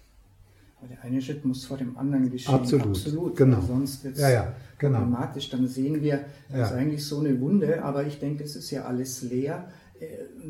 [0.79, 2.53] Aber der eine Schritt muss vor dem anderen geschehen.
[2.53, 2.87] Absolut.
[2.87, 3.35] Absolut.
[3.35, 3.61] Genau.
[3.61, 4.99] Sonst wird es ja, ja, genau.
[4.99, 5.49] problematisch.
[5.49, 6.65] Dann sehen wir, das ja.
[6.67, 9.71] ist eigentlich so eine Wunde, aber ich denke, es ist ja alles leer.
[9.99, 10.05] Äh,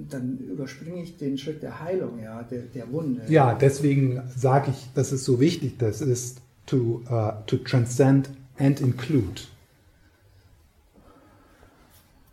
[0.10, 3.22] dann überspringe ich den Schritt der Heilung, ja, der, der Wunde.
[3.30, 8.82] Ja, deswegen sage ich, das ist so wichtig, das ist to, uh, to transcend and
[8.82, 9.42] include.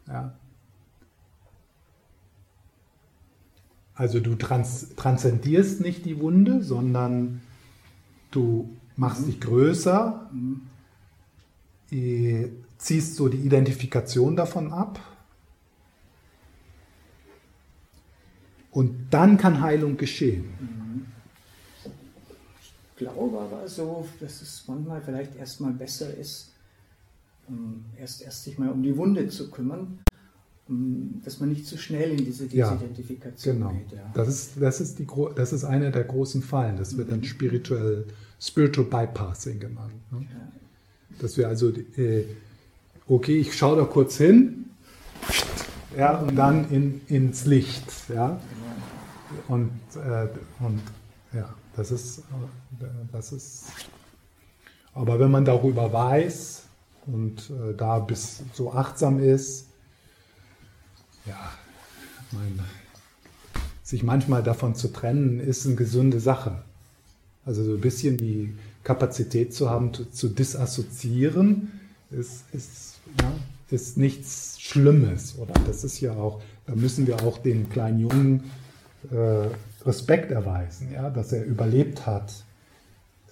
[0.08, 0.34] Ja.
[3.94, 7.40] Also du trans transzendierst nicht die Wunde, sondern
[8.30, 9.26] du machst mhm.
[9.26, 10.62] dich größer, mhm.
[12.78, 15.00] ziehst so die Identifikation davon ab
[18.74, 21.06] Und dann kann Heilung geschehen.
[22.60, 26.52] Ich glaube aber so, dass es manchmal vielleicht erstmal besser ist,
[27.48, 30.00] ähm, erst, erst sich mal um die Wunde zu kümmern,
[30.66, 33.78] dass man nicht zu schnell in diese Desidentifikation ja, genau.
[33.78, 33.98] geht.
[33.98, 34.10] Ja.
[34.14, 35.06] Das, ist, das, ist die,
[35.36, 36.76] das ist einer der großen Fallen.
[36.78, 37.24] Das wird dann mhm.
[37.24, 38.06] spirituell,
[38.40, 39.92] Spiritual Bypassing genannt.
[40.10, 40.20] Ne?
[40.22, 40.52] Ja.
[41.20, 42.24] Dass wir also, äh,
[43.06, 44.64] okay, ich schaue da kurz hin,
[45.96, 47.84] ja, und dann in, ins Licht.
[48.08, 48.40] Ja.
[49.48, 50.28] Und, äh,
[50.60, 50.80] und
[51.32, 53.66] ja, das ist, äh, das ist.
[54.92, 56.64] Aber wenn man darüber weiß
[57.06, 59.68] und äh, da bis so achtsam ist,
[61.26, 61.52] ja,
[62.32, 62.58] mein,
[63.82, 66.62] sich manchmal davon zu trennen, ist eine gesunde Sache.
[67.44, 73.32] Also so ein bisschen die Kapazität zu haben, zu, zu disassoziieren, ist, ist, ja,
[73.70, 75.36] ist nichts Schlimmes.
[75.38, 78.50] Oder das ist ja auch, da müssen wir auch den kleinen Jungen
[79.10, 79.48] äh,
[79.84, 82.32] Respekt erweisen, ja, dass er überlebt hat,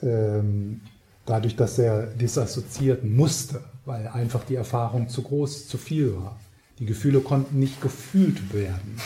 [0.03, 0.81] ähm,
[1.25, 6.39] dadurch, dass er disassoziieren musste, weil einfach die Erfahrung zu groß, zu viel war.
[6.83, 8.97] Die Gefühle konnten nicht gefühlt werden.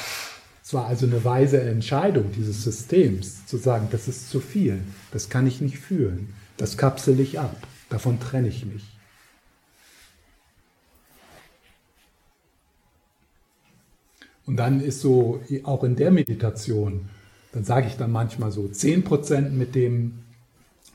[0.65, 4.81] Es war also eine weise Entscheidung dieses Systems, zu sagen, das ist zu viel,
[5.13, 7.55] das kann ich nicht fühlen, das kapsel ich ab,
[7.91, 8.83] davon trenne ich mich.
[14.47, 17.11] Und dann ist so, auch in der Meditation,
[17.53, 20.21] dann sage ich dann manchmal so 10% mit dem,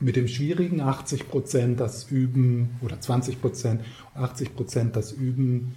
[0.00, 3.78] mit dem Schwierigen, 80% das Üben oder 20%,
[4.16, 5.76] 80% das Üben,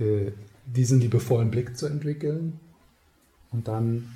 [0.00, 0.32] äh,
[0.66, 2.58] diesen liebevollen Blick zu entwickeln
[3.50, 4.14] und dann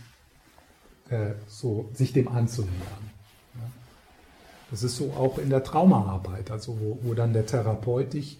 [1.11, 3.11] äh, so sich dem anzunähern.
[3.55, 3.71] Ja.
[4.71, 8.39] Das ist so auch in der Traumaarbeit, also wo, wo dann der Therapeut dich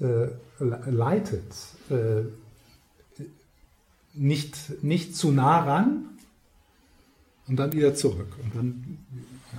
[0.00, 1.54] äh, äh leitet
[1.90, 2.24] äh,
[4.14, 6.06] nicht, nicht zu nah ran
[7.46, 8.36] und dann wieder zurück.
[8.42, 8.98] Und dann,
[9.52, 9.58] ja.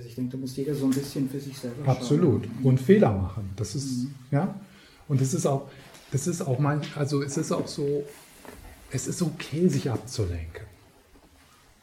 [0.00, 2.46] Also ich denke, da muss jeder so ein bisschen für sich selber Absolut.
[2.46, 2.64] Schauen.
[2.64, 3.50] Und Fehler machen.
[3.56, 4.14] Das ist, mhm.
[4.30, 4.54] ja.
[5.08, 5.68] Und es ist auch,
[6.10, 8.04] das ist auch mein, also es ist auch so,
[8.90, 10.64] es ist okay, sich abzulenken.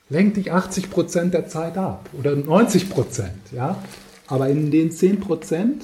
[0.10, 3.84] Lenk dich 80 Prozent der Zeit ab oder 90 Prozent, ja.
[4.26, 5.84] Aber in den 10%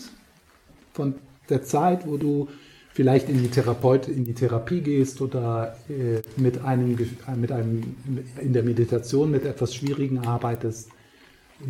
[0.91, 1.13] von
[1.49, 2.47] der Zeit, wo du
[2.93, 6.97] vielleicht in die Therapeut, in die Therapie gehst oder äh, mit einem,
[7.35, 7.95] mit einem,
[8.41, 10.89] in der Meditation mit etwas Schwierigen arbeitest,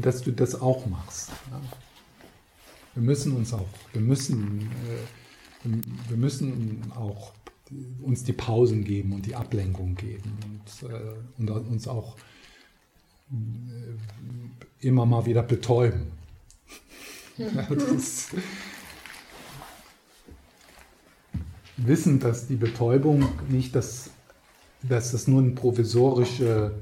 [0.01, 1.29] dass du das auch machst.
[1.51, 1.61] Ja.
[2.95, 5.69] Wir müssen uns auch, wir müssen, äh,
[6.09, 7.33] wir müssen auch
[8.01, 12.15] uns die Pausen geben und die Ablenkung geben und, äh, und uns auch
[13.31, 16.11] äh, immer mal wieder betäuben.
[17.37, 18.29] das
[21.77, 24.11] wissen, dass die Betäubung nicht das,
[24.83, 26.73] dass das nur ein, provisorische,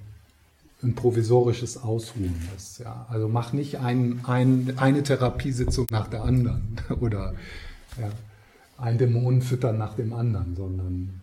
[0.84, 2.79] ein provisorisches Ausruhen ist.
[2.79, 3.05] Ja.
[3.09, 7.34] Also mach nicht ein, ein, eine Therapiesitzung nach der anderen oder
[7.99, 8.09] ja,
[8.77, 11.21] ein Dämon füttern nach dem anderen, sondern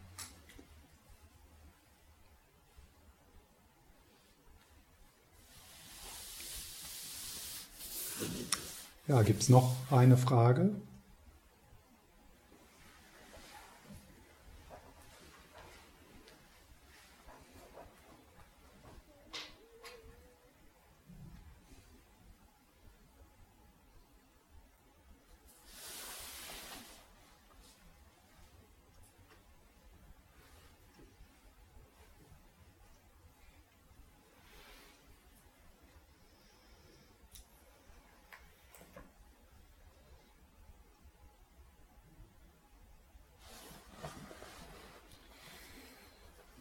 [9.09, 10.69] Ja, gibt es noch eine Frage?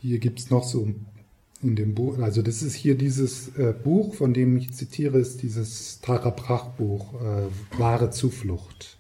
[0.08, 0.88] Hier gibt es noch so
[1.62, 5.42] in dem Buch, also das ist hier dieses äh, Buch, von dem ich zitiere, ist
[5.42, 8.98] dieses Tara Brach Buch, äh, Wahre Zuflucht.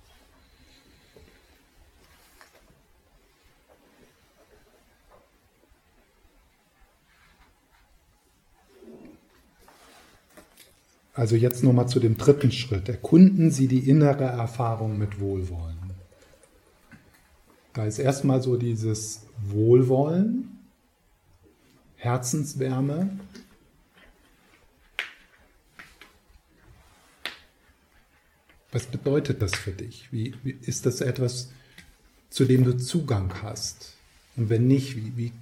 [11.13, 12.89] Also jetzt nochmal zu dem dritten Schritt.
[12.89, 15.77] Erkunden Sie die innere Erfahrung mit Wohlwollen.
[17.73, 20.56] Da ist erstmal so dieses Wohlwollen,
[21.97, 23.19] Herzenswärme.
[28.71, 30.11] Was bedeutet das für dich?
[30.11, 31.51] Wie, wie, ist das etwas,
[32.29, 33.93] zu dem du Zugang hast?
[34.35, 35.33] Und wenn nicht, wie, wie,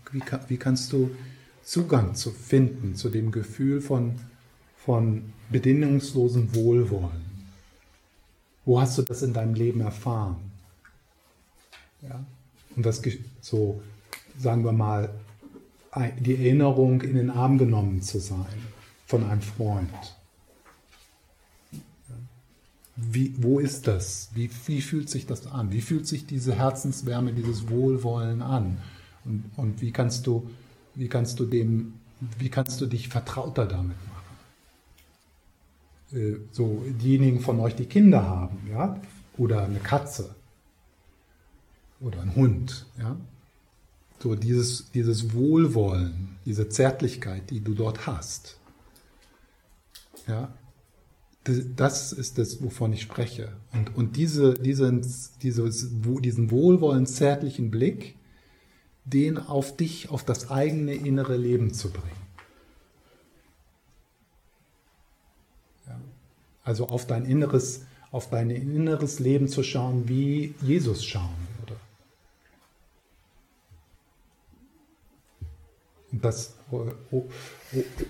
[0.48, 1.16] wie, kannst du
[1.64, 4.20] Zugang zu finden zu dem Gefühl von
[4.86, 7.26] von bedingungslosem Wohlwollen.
[8.66, 10.38] Wo hast du das in deinem Leben erfahren?
[12.04, 12.24] Ja?
[12.76, 13.02] Und das
[13.42, 13.82] so,
[14.38, 15.10] sagen wir mal,
[16.20, 18.46] die Erinnerung, in den Arm genommen zu sein
[19.06, 19.90] von einem Freund.
[22.98, 24.30] Wie, wo ist das?
[24.34, 25.72] Wie, wie fühlt sich das an?
[25.72, 28.78] Wie fühlt sich diese Herzenswärme, dieses Wohlwollen an?
[29.26, 30.50] Und, und wie kannst du,
[30.96, 31.96] wie kannst du dem,
[32.40, 34.16] wie kannst du dich vertrauter damit machen?
[36.14, 39.00] Äh, so diejenigen von euch, die Kinder haben, ja,
[39.38, 40.34] oder eine Katze
[42.00, 43.18] oder ein Hund, ja,
[44.20, 48.58] so dieses, dieses Wohlwollen, diese Zärtlichkeit, die du dort hast,
[50.28, 50.54] ja,
[51.76, 53.54] das ist das, wovon ich spreche.
[53.72, 55.06] Und, und diese, diesen,
[55.44, 58.16] dieses, diesen wohlwollend zärtlichen Blick,
[59.06, 62.26] den auf dich, auf das eigene innere Leben zu bringen.
[66.64, 71.80] Also auf dein inneres, auf dein inneres Leben zu schauen, wie Jesus schauen würde.
[76.05, 76.56] Und das,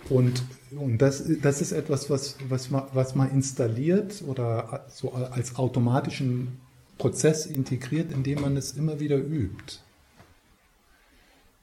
[0.09, 5.55] und, und das, das ist etwas, was, was, man, was man installiert oder so als
[5.55, 6.59] automatischen
[6.97, 9.79] Prozess integriert, indem man es immer wieder übt.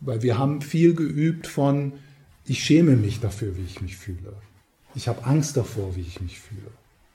[0.00, 1.94] Weil wir haben viel geübt von,
[2.44, 4.34] ich schäme mich dafür, wie ich mich fühle.
[4.94, 6.70] Ich habe Angst davor, wie ich mich fühle.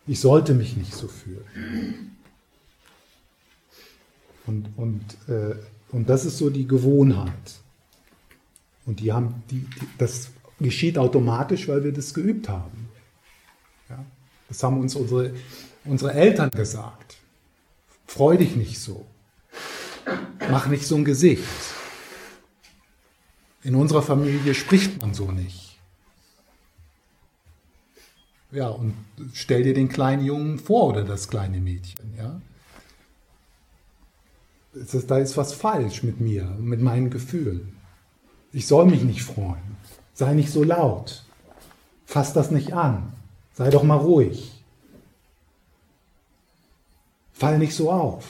[0.08, 2.18] Ich sollte mich nicht so fühlen.
[4.46, 5.56] Und, und, äh,
[5.92, 7.60] und das ist so die Gewohnheit.
[8.88, 10.30] Und die haben, die, die, das
[10.60, 12.90] geschieht automatisch, weil wir das geübt haben.
[13.90, 14.04] Ja?
[14.48, 15.36] Das haben uns unsere,
[15.84, 17.18] unsere Eltern gesagt.
[18.08, 19.06] Freu dich nicht so.
[20.50, 21.44] Mach nicht so ein Gesicht.
[23.64, 25.78] In unserer Familie spricht man so nicht.
[28.52, 28.94] Ja, und
[29.34, 32.42] stell dir den kleinen Jungen vor oder das kleine Mädchen, ja.
[34.74, 37.77] Da ist was falsch mit mir, mit meinen Gefühlen.
[38.52, 39.78] Ich soll mich nicht freuen.
[40.14, 41.24] Sei nicht so laut.
[42.06, 43.14] Fass das nicht an.
[43.54, 44.64] Sei doch mal ruhig.
[47.34, 48.26] Fall nicht so auf.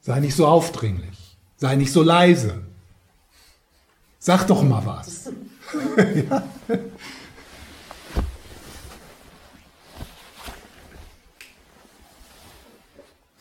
[0.00, 1.36] Sei nicht so aufdringlich.
[1.56, 2.62] Sei nicht so leise.
[4.18, 5.30] Sag doch mal was.
[6.28, 6.42] ja?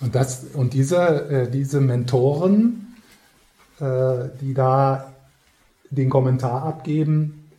[0.05, 0.97] Und, das, und diese,
[1.31, 2.95] äh, diese Mentoren,
[3.79, 5.14] äh, die da
[5.89, 7.49] den Kommentar abgeben,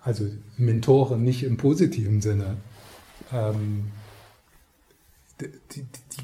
[0.00, 0.26] also
[0.56, 2.56] Mentoren nicht im positiven Sinne,
[3.32, 3.90] ähm,
[5.40, 5.52] die,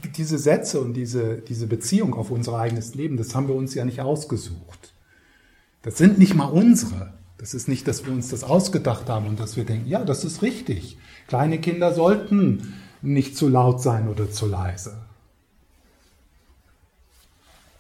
[0.03, 3.75] die, diese Sätze und diese, diese Beziehung auf unser eigenes Leben, das haben wir uns
[3.75, 4.93] ja nicht ausgesucht.
[5.83, 7.13] Das sind nicht mal unsere.
[7.39, 10.25] Das ist nicht, dass wir uns das ausgedacht haben und dass wir denken, ja, das
[10.25, 10.97] ist richtig.
[11.29, 14.97] Kleine Kinder sollten nicht zu laut sein oder zu leise.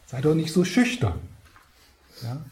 [0.06, 1.18] Sei doch nicht so schüchtern.
[2.22, 2.44] Ja?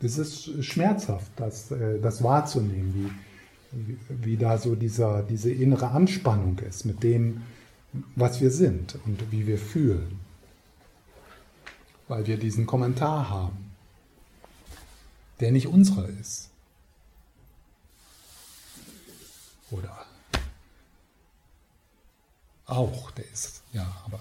[0.00, 3.16] Das ist schmerzhaft, das, äh, das wahrzunehmen,
[3.72, 7.42] wie, wie da so dieser, diese innere Anspannung ist mit dem,
[8.14, 10.20] was wir sind und wie wir fühlen.
[12.06, 13.72] Weil wir diesen Kommentar haben,
[15.40, 16.50] der nicht unserer ist.
[19.70, 20.03] Oder
[22.66, 24.20] auch, der ist, ja, aber.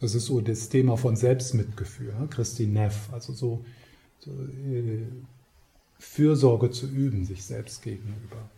[0.00, 2.28] Das ist so das Thema von Selbstmitgefühl, ne?
[2.66, 3.64] Neff, also so,
[4.20, 5.06] so äh,
[5.98, 8.48] Fürsorge zu üben, sich selbst gegenüber.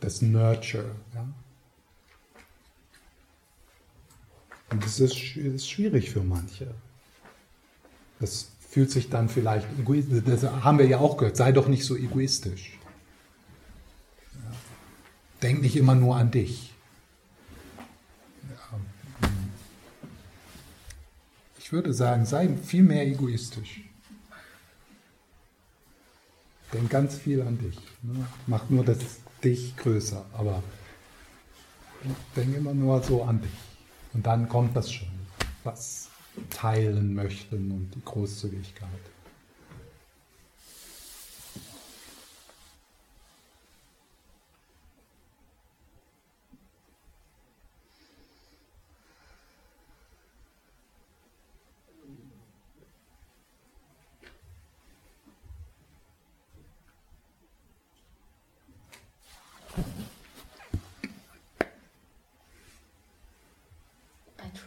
[0.00, 0.94] Das Nurture.
[1.14, 1.26] Ja?
[4.70, 6.74] Und das ist, ist schwierig für manche
[8.20, 8.48] das
[8.78, 10.22] fühlt sich dann vielleicht egoistisch.
[10.24, 11.36] Das haben wir ja auch gehört.
[11.36, 12.78] Sei doch nicht so egoistisch.
[15.42, 16.72] Denk nicht immer nur an dich.
[21.58, 23.80] Ich würde sagen, sei viel mehr egoistisch.
[26.72, 27.80] Denk ganz viel an dich.
[28.02, 28.24] Ne?
[28.46, 28.98] Mach nur das
[29.42, 30.62] dich größer, aber
[32.36, 33.58] denk immer nur so an dich.
[34.14, 35.08] Und dann kommt das schon,
[35.64, 36.07] was
[36.50, 38.88] teilen möchten und die Großzügigkeit.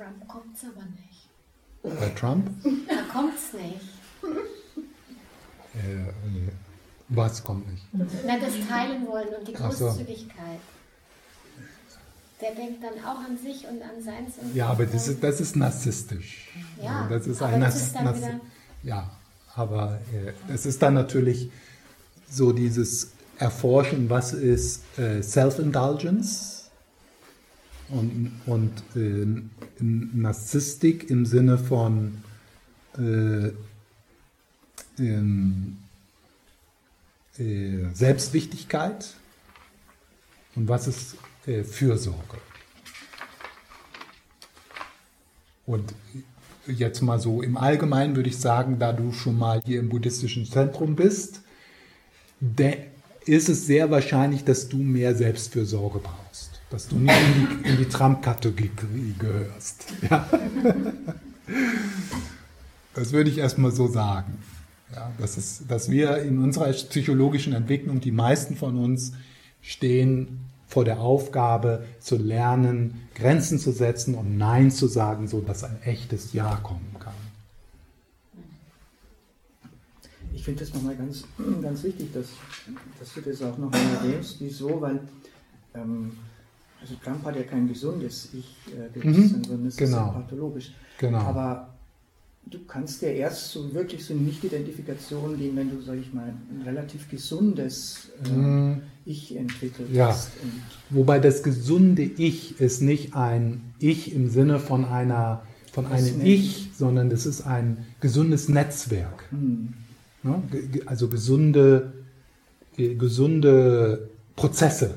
[0.01, 1.29] Trump kommt es aber nicht.
[1.83, 2.49] Bei Trump?
[2.87, 3.89] Da kommt es nicht.
[5.75, 6.51] Äh, äh,
[7.31, 7.83] was kommt nicht?
[7.93, 10.59] Na, das Teilen wollen und die Großzügigkeit.
[11.87, 11.97] So.
[12.41, 14.37] Der denkt dann auch an sich und an seins.
[14.41, 16.49] Und ja, aber das ist, das ist narzisstisch.
[16.81, 18.17] Ja, das ist ein das ist Nass,
[18.83, 19.09] Ja,
[19.55, 21.51] aber äh, es ist dann natürlich
[22.29, 26.69] so dieses Erforschen, was ist äh, Self-Indulgence
[27.89, 29.25] und, und äh,
[29.79, 32.23] Narzisstik im Sinne von
[32.97, 33.51] äh,
[34.99, 35.77] ähm,
[37.37, 39.13] äh, Selbstwichtigkeit
[40.55, 41.15] und was ist
[41.45, 42.37] äh, Fürsorge.
[45.65, 45.93] Und
[46.67, 50.45] jetzt mal so im Allgemeinen würde ich sagen, da du schon mal hier im buddhistischen
[50.45, 51.41] Zentrum bist,
[53.25, 56.21] ist es sehr wahrscheinlich, dass du mehr Selbstfürsorge brauchst
[56.71, 57.13] dass du nicht
[57.63, 59.85] in die, die Trump-Kategorie gehörst.
[60.09, 60.27] Ja.
[62.93, 64.37] Das würde ich erstmal so sagen.
[64.95, 69.13] Ja, das ist, dass wir in unserer psychologischen Entwicklung, die meisten von uns
[69.61, 75.63] stehen vor der Aufgabe zu lernen, Grenzen zu setzen und Nein zu sagen, so dass
[75.63, 77.13] ein echtes Ja kommen kann.
[80.33, 81.25] Ich finde das nochmal ganz,
[81.61, 82.27] ganz wichtig, dass,
[82.99, 84.37] dass du das auch nochmal erwähnst.
[84.39, 84.81] Wieso?
[84.81, 85.01] Weil
[85.75, 86.13] ähm,
[86.81, 89.43] also Trump hat ja kein gesundes Ich-Bewusstsein, mhm.
[89.43, 89.89] sondern es genau.
[89.89, 90.71] ist ja pathologisch.
[90.97, 91.19] Genau.
[91.19, 91.70] Aber
[92.45, 96.33] du kannst ja erst so wirklich so eine Nicht-Identifikation gehen, wenn du, sag ich mal,
[96.49, 98.75] ein relativ gesundes äh.
[99.03, 100.15] Ich entwickelt ja.
[100.91, 106.69] Wobei das gesunde Ich ist nicht ein Ich im Sinne von einer von einem Ich,
[106.77, 109.23] sondern das ist ein gesundes Netzwerk.
[109.31, 109.73] Mhm.
[110.23, 110.43] Ne?
[110.85, 111.93] Also gesunde,
[112.75, 114.95] gesunde Prozesse.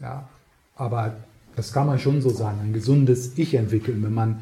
[0.00, 0.28] Ja,
[0.76, 1.16] aber
[1.56, 4.40] das kann man schon so sagen, ein gesundes Ich entwickeln, wenn man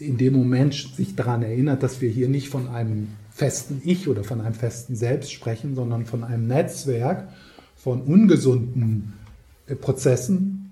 [0.00, 4.24] in dem Moment sich daran erinnert, dass wir hier nicht von einem festen Ich oder
[4.24, 7.28] von einem festen Selbst sprechen, sondern von einem Netzwerk
[7.76, 9.14] von ungesunden
[9.66, 10.70] äh, Prozessen,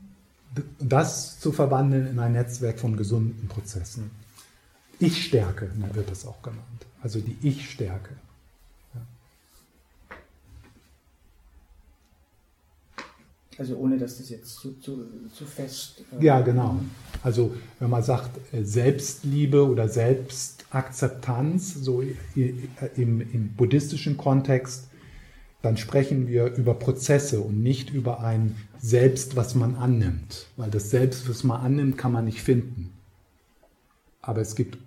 [0.79, 4.11] das zu verwandeln in ein Netzwerk von gesunden Prozessen.
[4.99, 8.11] Ich-Stärke wird das auch genannt, also die Ich-Stärke.
[13.59, 15.05] Also ohne dass das jetzt zu, zu,
[15.35, 16.05] zu fest.
[16.19, 16.79] Äh, ja, genau.
[17.25, 22.03] Also wenn man sagt äh, Selbstliebe oder Selbstakzeptanz, so
[22.35, 24.89] im, im buddhistischen Kontext,
[25.61, 30.47] dann sprechen wir über Prozesse und nicht über ein Selbst, was man annimmt.
[30.57, 32.93] Weil das Selbst, was man annimmt, kann man nicht finden.
[34.23, 34.79] Aber es gibt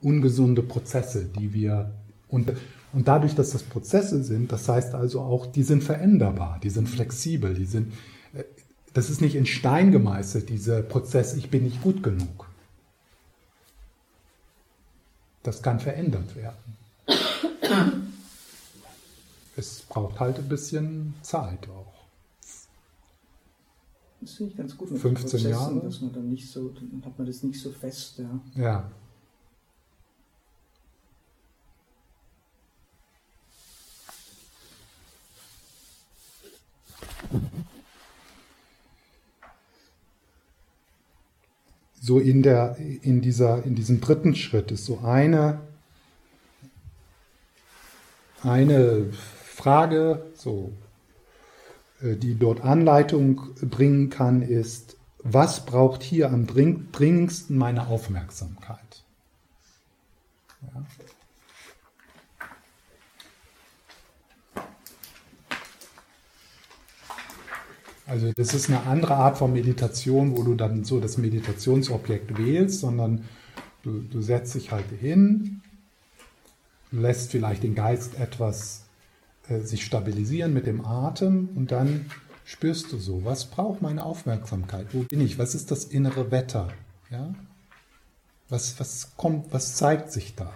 [0.00, 1.90] ungesunde Prozesse, die wir.
[2.28, 2.52] Und
[2.94, 6.88] und dadurch, dass das Prozesse sind, das heißt also auch, die sind veränderbar, die sind
[6.88, 7.92] flexibel, die sind,
[8.32, 8.44] äh,
[8.92, 12.46] das ist nicht in Stein gemeißelt, dieser Prozess, ich bin nicht gut genug.
[15.42, 16.56] Das kann verändert werden.
[19.56, 21.92] Es braucht halt ein bisschen Zeit auch.
[24.20, 25.80] Das finde ich ganz gut mit 15 Prozessen, Jahre.
[25.80, 28.40] dass man dann nicht so, dann hat man das nicht so fest, ja.
[28.62, 28.90] Ja.
[42.04, 45.60] So in, der, in, dieser, in diesem dritten Schritt ist so eine,
[48.42, 50.70] eine Frage, so,
[52.02, 59.02] äh, die dort Anleitung bringen kann, ist, was braucht hier am dringendsten meine Aufmerksamkeit?
[60.60, 60.84] Ja.
[68.06, 72.80] Also das ist eine andere Art von Meditation, wo du dann so das Meditationsobjekt wählst,
[72.80, 73.24] sondern
[73.82, 75.62] du, du setzt dich halt hin
[77.00, 78.84] lässt vielleicht den Geist etwas
[79.48, 82.10] äh, sich stabilisieren mit dem Atem und dann
[82.44, 84.88] spürst du so, was braucht meine Aufmerksamkeit?
[84.92, 85.38] Wo bin ich?
[85.38, 86.68] Was ist das innere Wetter?
[87.10, 87.34] Ja?
[88.48, 90.52] Was, was kommt, was zeigt sich da?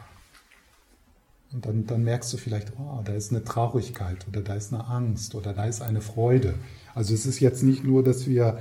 [1.50, 4.86] Und dann, dann merkst du vielleicht, oh, da ist eine Traurigkeit oder da ist eine
[4.86, 6.54] Angst oder da ist eine Freude.
[6.98, 8.60] Also es ist jetzt nicht nur, dass wir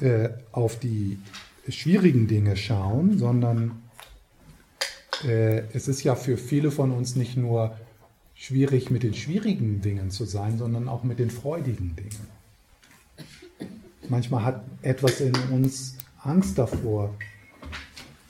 [0.00, 1.18] äh, auf die
[1.68, 3.82] schwierigen Dinge schauen, sondern
[5.26, 7.76] äh, es ist ja für viele von uns nicht nur
[8.34, 12.26] schwierig mit den schwierigen Dingen zu sein, sondern auch mit den freudigen Dingen.
[14.08, 17.14] Manchmal hat etwas in uns Angst davor,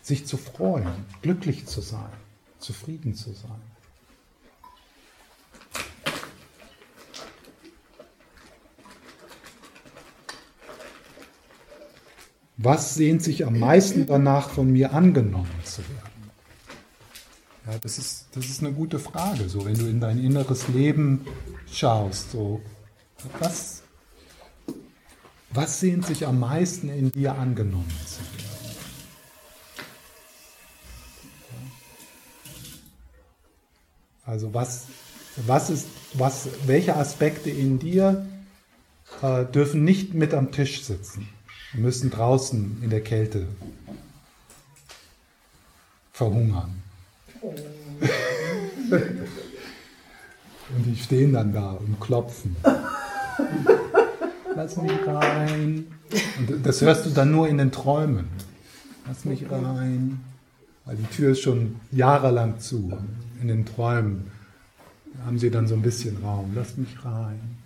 [0.03, 0.89] sich zu freuen,
[1.23, 2.11] glücklich zu sein,
[2.59, 3.63] zufrieden zu sein.
[12.59, 16.31] Was sehnt sich am meisten danach, von mir angenommen zu werden?
[17.67, 19.49] Ja, das ist, das ist eine gute Frage.
[19.49, 21.27] So, wenn du in dein inneres Leben
[21.71, 22.63] schaust, so,
[23.41, 23.83] was,
[25.51, 28.47] was sehnt sich am meisten in dir angenommen zu werden?
[34.25, 34.87] Also was,
[35.47, 38.27] was ist, was, welche Aspekte in dir
[39.23, 41.29] äh, dürfen nicht mit am Tisch sitzen?
[41.77, 43.47] Müssen draußen in der Kälte
[46.13, 46.83] verhungern.
[50.75, 52.57] und die stehen dann da und klopfen.
[54.55, 55.87] Lass mich rein.
[56.39, 58.29] Und das hörst du dann nur in den Träumen.
[59.07, 60.21] Lass mich rein.
[60.87, 62.97] Weil die Tür ist schon jahrelang zu.
[63.41, 64.31] In den Träumen
[65.25, 66.53] haben sie dann so ein bisschen Raum.
[66.55, 67.59] Lass mich rein.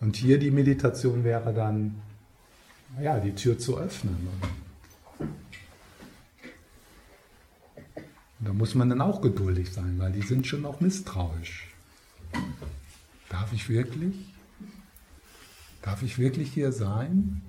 [0.00, 2.00] Und hier die Meditation wäre dann,
[3.00, 4.28] ja, die Tür zu öffnen.
[8.38, 11.74] Und da muss man dann auch geduldig sein, weil die sind schon auch misstrauisch.
[13.28, 14.14] Darf ich wirklich?
[15.82, 17.42] Darf ich wirklich hier sein?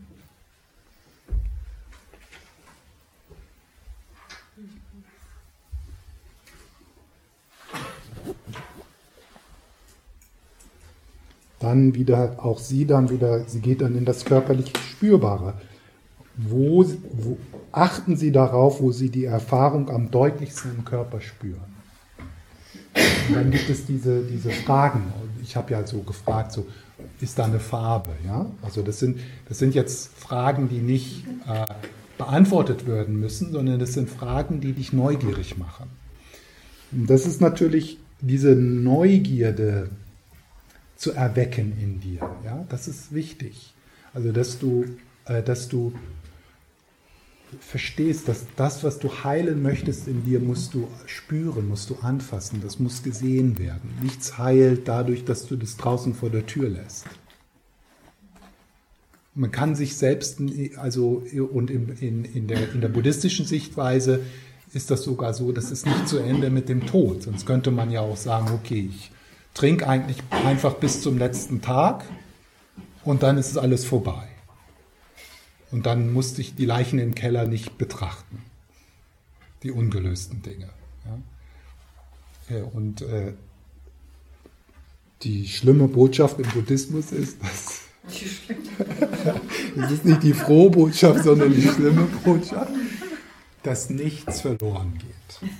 [11.60, 15.54] Dann wieder, auch sie dann wieder, sie geht dann in das körperlich Spürbare.
[16.38, 17.38] Wo, wo
[17.74, 21.76] achten Sie darauf, wo Sie die Erfahrung am deutlichsten im Körper spüren?
[23.28, 25.14] Und dann gibt es diese, diese Fragen.
[25.44, 26.66] Ich habe ja so gefragt, so,
[27.22, 28.12] ist da eine Farbe?
[28.26, 28.46] Ja?
[28.62, 31.66] Also das sind, das sind jetzt Fragen, die nicht äh,
[32.18, 35.88] beantwortet werden müssen, sondern das sind Fragen, die dich neugierig machen.
[36.92, 39.90] Und das ist natürlich diese Neugierde,
[41.00, 42.20] zu erwecken in dir.
[42.44, 43.74] Ja, das ist wichtig.
[44.14, 44.86] Also, dass du,
[45.26, 45.94] äh, dass du
[47.62, 52.62] verstehst, dass das, was du heilen möchtest in dir, musst du spüren, musst du anfassen,
[52.62, 53.90] das muss gesehen werden.
[54.04, 57.06] Nichts heilt dadurch, dass du das draußen vor der Tür lässt.
[59.34, 60.40] Man kann sich selbst,
[60.76, 64.20] also und in, in, in, der, in der buddhistischen Sichtweise
[64.74, 67.24] ist das sogar so, dass es nicht zu Ende mit dem Tod.
[67.24, 69.12] Sonst könnte man ja auch sagen, okay, ich
[69.54, 72.06] trink eigentlich einfach bis zum letzten Tag
[73.04, 74.28] und dann ist es alles vorbei.
[75.72, 78.44] Und dann musste ich die Leichen im Keller nicht betrachten,
[79.64, 80.70] die ungelösten Dinge.
[82.50, 82.64] Ja.
[82.74, 83.34] Und äh,
[85.22, 87.82] die schlimme Botschaft im Buddhismus ist, dass
[89.76, 92.72] es ist nicht die frohe Botschaft, sondern die schlimme Botschaft,
[93.62, 95.52] dass nichts verloren geht.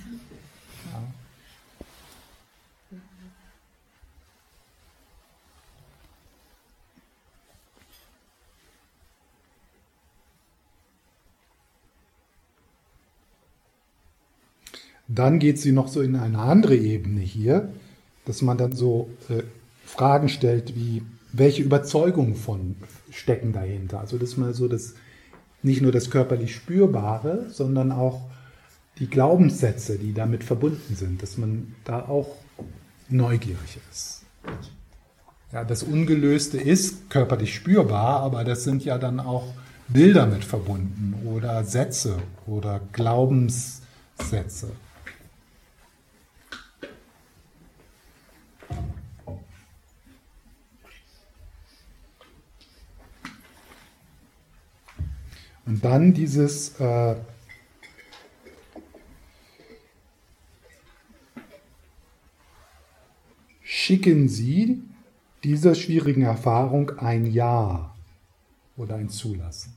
[15.12, 17.70] Dann geht sie noch so in eine andere Ebene hier,
[18.26, 19.42] dass man dann so äh,
[19.84, 21.02] Fragen stellt wie,
[21.32, 22.76] welche Überzeugungen von
[23.10, 24.00] stecken dahinter?
[24.00, 24.94] Also das ist mal so das,
[25.62, 28.22] nicht nur das körperlich Spürbare, sondern auch
[29.00, 32.36] die Glaubenssätze, die damit verbunden sind, dass man da auch
[33.08, 34.22] neugierig ist.
[35.52, 39.54] Ja, das Ungelöste ist körperlich spürbar, aber das sind ja dann auch
[39.88, 44.68] Bilder mit verbunden oder Sätze oder Glaubenssätze.
[55.70, 57.14] Und dann dieses äh,
[63.62, 64.82] schicken Sie
[65.44, 67.94] dieser schwierigen Erfahrung ein Ja
[68.76, 69.76] oder ein Zulassen.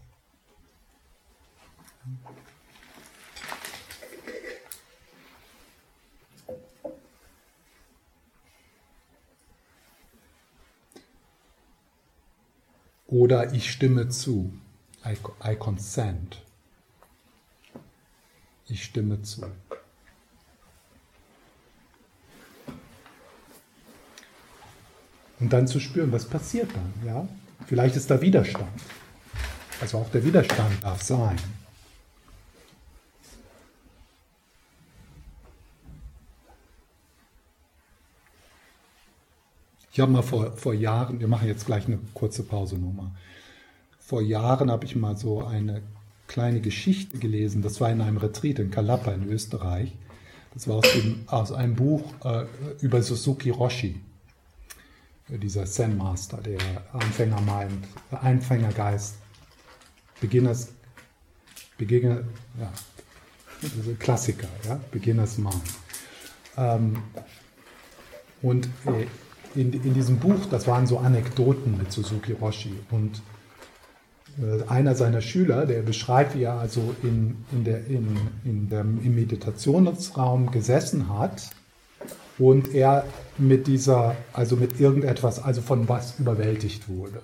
[13.06, 14.52] Oder ich stimme zu.
[15.06, 16.42] I, I consent.
[18.68, 19.46] Ich stimme zu.
[25.40, 26.94] Und dann zu spüren, was passiert dann.
[27.06, 27.28] Ja?
[27.68, 28.82] Vielleicht ist da Widerstand.
[29.82, 31.38] Also auch der Widerstand darf sein.
[39.92, 43.12] Ich habe mal vor, vor Jahren, wir machen jetzt gleich eine kurze Pause nochmal.
[44.06, 45.82] Vor Jahren habe ich mal so eine
[46.28, 47.62] kleine Geschichte gelesen.
[47.62, 49.94] Das war in einem Retreat in Kalapa in Österreich.
[50.54, 52.46] Das war aus, dem, aus einem Buch äh,
[52.82, 54.00] über Suzuki Roshi,
[55.30, 56.60] dieser Zen Master, der
[56.92, 59.16] Anfänger meint, Einfängergeist,
[60.22, 60.74] Beginners,
[61.78, 62.24] Beginner,
[62.60, 62.72] ja,
[63.64, 65.64] also Klassiker, ja, Beginners Mind.
[66.56, 67.02] Ähm,
[68.44, 69.08] und äh,
[69.60, 72.76] in, in diesem Buch, das waren so Anekdoten mit Suzuki Roshi.
[72.92, 73.33] Und äh,
[74.68, 79.16] einer seiner Schüler, der beschreibt, wie er also in, in der, in, in der, im
[79.16, 81.50] Meditationsraum gesessen hat
[82.40, 83.06] und er
[83.38, 87.22] mit dieser, also mit irgendetwas, also von was überwältigt wurde.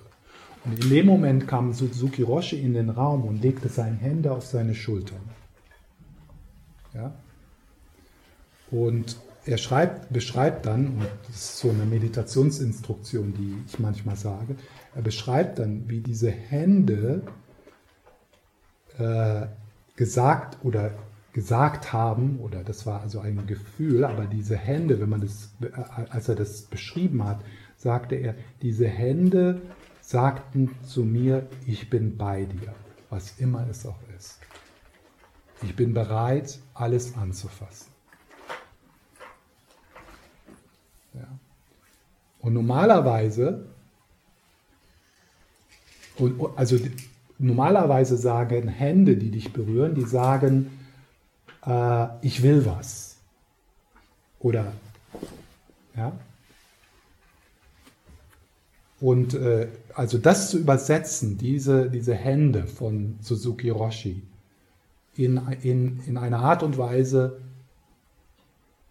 [0.64, 4.46] Und in dem Moment kam Suzuki Roshi in den Raum und legte seine Hände auf
[4.46, 5.22] seine Schultern.
[6.94, 7.12] Ja?
[8.70, 14.56] Und er schreibt, beschreibt dann, und das ist so eine Meditationsinstruktion, die ich manchmal sage,
[14.94, 17.22] er beschreibt dann, wie diese Hände
[18.98, 19.46] äh,
[19.96, 20.92] gesagt oder
[21.32, 25.50] gesagt haben, oder das war also ein Gefühl, aber diese Hände, wenn man das,
[26.10, 27.40] als er das beschrieben hat,
[27.76, 29.62] sagte er, diese Hände
[30.00, 32.74] sagten zu mir, ich bin bei dir,
[33.10, 34.38] was immer es auch ist.
[35.62, 37.89] Ich bin bereit, alles anzufassen.
[41.14, 41.28] Ja.
[42.40, 43.66] Und normalerweise,
[46.16, 46.76] und, also
[47.38, 50.70] normalerweise sagen Hände, die dich berühren, die sagen,
[51.66, 53.16] äh, ich will was.
[54.38, 54.72] Oder,
[55.96, 56.12] ja.
[59.00, 64.22] Und äh, also das zu übersetzen, diese, diese Hände von Suzuki Roshi,
[65.16, 67.40] in, in, in einer Art und Weise,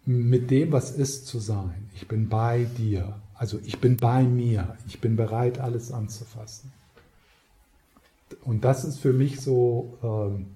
[0.06, 1.88] mit dem, was ist, zu sein.
[1.94, 3.20] Ich bin bei dir.
[3.34, 4.76] Also ich bin bei mir.
[4.86, 6.72] Ich bin bereit, alles anzufassen.
[8.42, 10.46] Und das ist für mich so, ähm,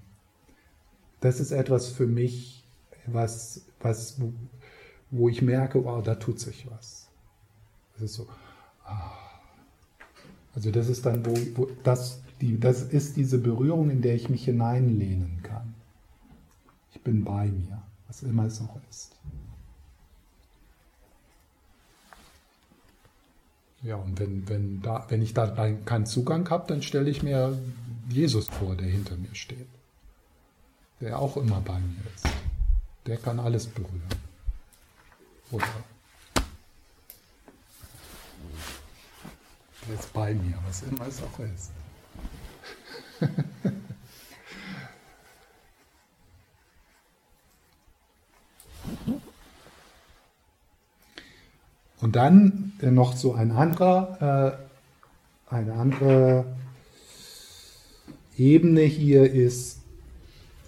[1.19, 2.63] das ist etwas für mich,
[3.05, 4.17] was, was,
[5.11, 7.07] wo ich merke, wow, da tut sich was.
[7.93, 8.27] Das ist so.
[8.83, 9.11] Ah.
[10.53, 14.29] Also das ist dann, wo, wo das, die, das ist diese Berührung, in der ich
[14.29, 15.73] mich hineinlehnen kann.
[16.93, 19.15] Ich bin bei mir, was immer es auch ist.
[23.81, 25.47] Ja, und wenn, wenn, da, wenn ich da
[25.85, 27.57] keinen Zugang habe, dann stelle ich mir
[28.09, 29.67] Jesus vor, der hinter mir steht.
[31.01, 32.27] Der auch immer bei mir ist.
[33.05, 34.01] Der kann alles berühren.
[35.51, 35.67] Oder?
[39.87, 41.71] Der ist bei mir, was immer es auch ist.
[52.01, 54.57] Und dann äh, noch so ein anderer,
[55.49, 56.45] äh, eine andere
[58.37, 59.79] Ebene hier ist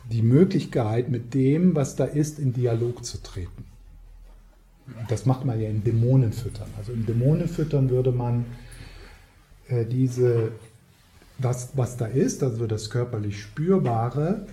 [0.09, 3.65] die Möglichkeit, mit dem, was da ist, in Dialog zu treten.
[5.09, 6.70] Das macht man ja in Dämonenfüttern.
[6.78, 8.45] Also im Dämonenfüttern würde man
[9.68, 10.53] äh, diese,
[11.38, 14.47] was, was da ist, also das körperlich Spürbare,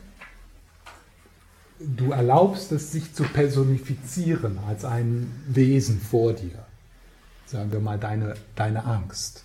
[1.96, 6.64] du erlaubst es, sich zu personifizieren als ein Wesen vor dir
[7.54, 9.44] sagen wir mal, deine, deine Angst.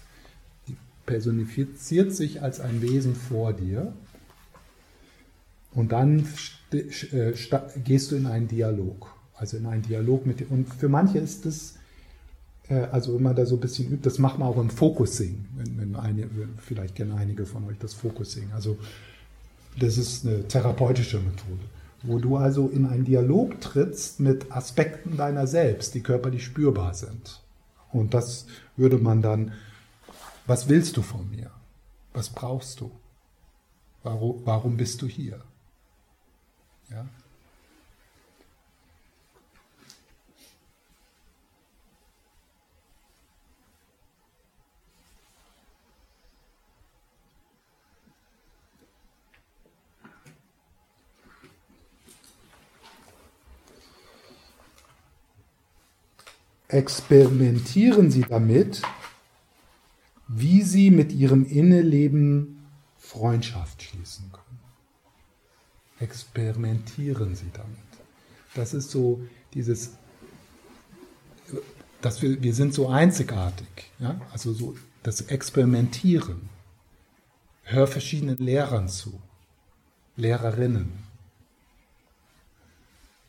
[0.67, 0.75] Die
[1.05, 3.93] personifiziert sich als ein Wesen vor dir
[5.73, 6.25] und dann
[6.71, 7.33] äh,
[7.83, 9.13] gehst du in einen Dialog.
[9.35, 10.51] Also in einen Dialog mit dir.
[10.51, 11.75] Und für manche ist das,
[12.67, 15.45] äh, also wenn man da so ein bisschen übt, das macht man auch im Focusing.
[15.55, 16.27] Wenn, wenn eine,
[16.57, 18.51] vielleicht kennen einige von euch das Focusing.
[18.53, 18.77] Also
[19.77, 21.63] das ist eine therapeutische Methode
[22.03, 27.41] wo du also in einen Dialog trittst mit Aspekten deiner selbst, die körperlich spürbar sind.
[27.91, 28.45] Und das
[28.77, 29.53] würde man dann,
[30.45, 31.51] was willst du von mir?
[32.13, 32.91] Was brauchst du?
[34.03, 35.41] Warum, warum bist du hier?
[36.89, 37.05] Ja?
[56.69, 58.81] Experimentieren Sie damit,
[60.29, 62.63] wie sie mit ihrem Innenleben
[62.97, 64.59] Freundschaft schließen können.
[65.99, 67.77] Experimentieren Sie damit.
[68.53, 69.21] Das ist so
[69.53, 69.95] dieses,
[72.01, 73.67] dass wir, wir sind so einzigartig.
[73.97, 74.21] Ja?
[74.31, 76.49] Also so das Experimentieren.
[77.63, 79.19] Hör verschiedenen Lehrern zu,
[80.15, 80.91] Lehrerinnen.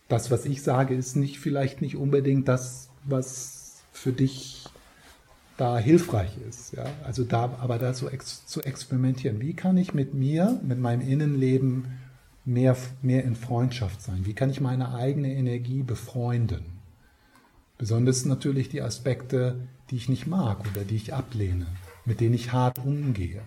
[0.09, 4.64] Das, was ich sage, ist nicht vielleicht nicht unbedingt das, was für dich
[5.57, 6.72] da hilfreich ist.
[6.72, 6.86] Ja?
[7.05, 9.40] Also da, aber da so ex, zu experimentieren.
[9.40, 11.98] Wie kann ich mit mir, mit meinem Innenleben
[12.44, 14.24] mehr, mehr in Freundschaft sein?
[14.24, 16.64] Wie kann ich meine eigene Energie befreunden?
[17.76, 21.66] Besonders natürlich die Aspekte, die ich nicht mag oder die ich ablehne,
[22.05, 23.42] mit denen ich hart umgehe.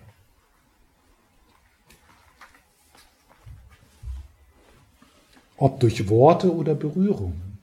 [5.56, 7.53] Ob durch Worte oder Berührungen.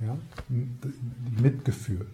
[0.00, 0.18] Ja?
[1.40, 2.06] Mitgefühl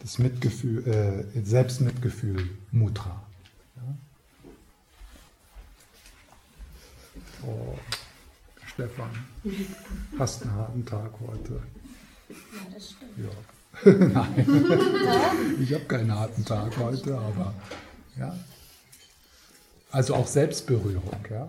[0.00, 3.22] das Mitgefühl, äh, Selbstmitgefühl Mutra.
[3.76, 3.94] Ja?
[7.46, 7.78] Oh,
[8.66, 9.10] Stefan,
[10.18, 11.62] hast einen harten Tag heute.
[12.28, 12.36] Ja,
[12.72, 13.12] das stimmt.
[13.18, 13.30] Ja.
[13.84, 14.46] Nein,
[15.60, 17.54] ich habe keinen harten Tag heute, aber
[18.16, 18.36] ja.
[19.90, 21.48] Also auch Selbstberührung, ja.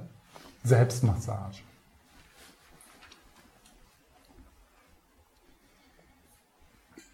[0.64, 1.58] Selbstmassage.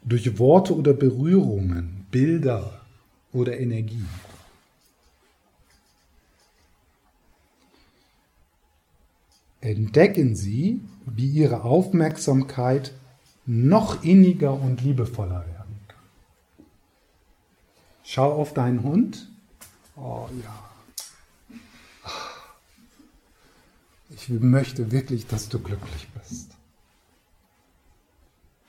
[0.05, 2.81] Durch Worte oder Berührungen, Bilder
[3.33, 4.05] oder Energie.
[9.61, 12.93] Entdecken Sie, wie Ihre Aufmerksamkeit
[13.47, 16.65] noch inniger und liebevoller werden kann.
[18.03, 19.27] Schau auf deinen Hund.
[19.95, 20.61] Oh ja.
[24.11, 26.54] Ich möchte wirklich, dass du glücklich bist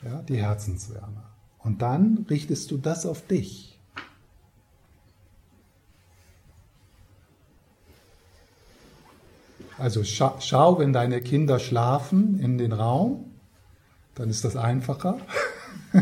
[0.07, 1.23] ja, die Herzenswärme.
[1.59, 3.77] Und dann richtest du das auf dich.
[9.77, 13.25] Also scha schau, wenn deine Kinder schlafen in den Raum,
[14.15, 15.19] dann ist das einfacher.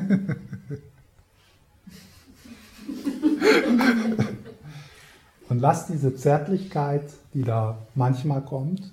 [5.49, 7.03] Und lass diese Zärtlichkeit,
[7.33, 8.91] die da manchmal kommt,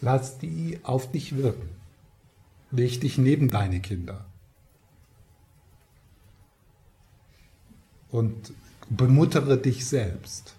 [0.00, 1.75] lass die auf dich wirken.
[2.70, 4.26] Leg dich neben deine Kinder.
[8.10, 8.52] Und
[8.88, 10.54] bemuttere dich selbst.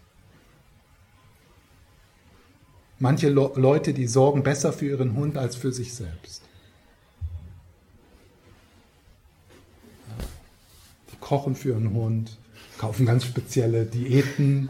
[2.99, 6.41] Manche Le Leute, die sorgen besser für ihren Hund als für sich selbst.
[11.11, 12.37] Die kochen für ihren Hund,
[12.79, 14.69] kaufen ganz spezielle Diäten,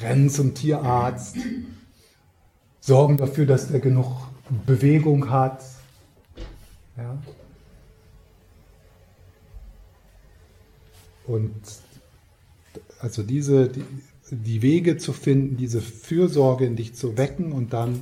[0.00, 1.36] rennen zum Tierarzt,
[2.80, 4.28] sorgen dafür, dass er genug
[4.66, 5.64] Bewegung hat,
[6.96, 7.18] ja?
[11.26, 11.54] Und
[13.00, 13.84] also diese, die,
[14.30, 18.00] die Wege zu finden, diese Fürsorge in dich zu wecken und dann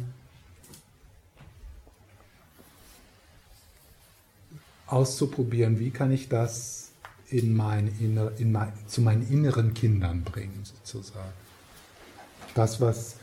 [4.87, 6.91] auszuprobieren, wie kann ich das
[7.29, 11.33] in mein Inner, in mein, zu meinen inneren Kindern bringen, sozusagen.
[12.55, 13.17] Das, was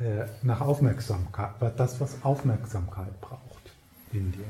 [0.00, 3.72] äh, nach Aufmerksamkeit, das, was Aufmerksamkeit braucht
[4.12, 4.44] in dir.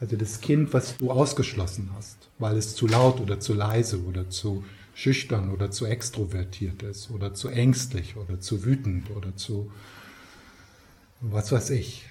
[0.00, 4.30] Also das Kind, was du ausgeschlossen hast, weil es zu laut oder zu leise oder
[4.30, 4.64] zu
[4.94, 9.70] schüchtern oder zu extrovertiert ist oder zu ängstlich oder zu wütend oder zu
[11.20, 12.04] was weiß ich.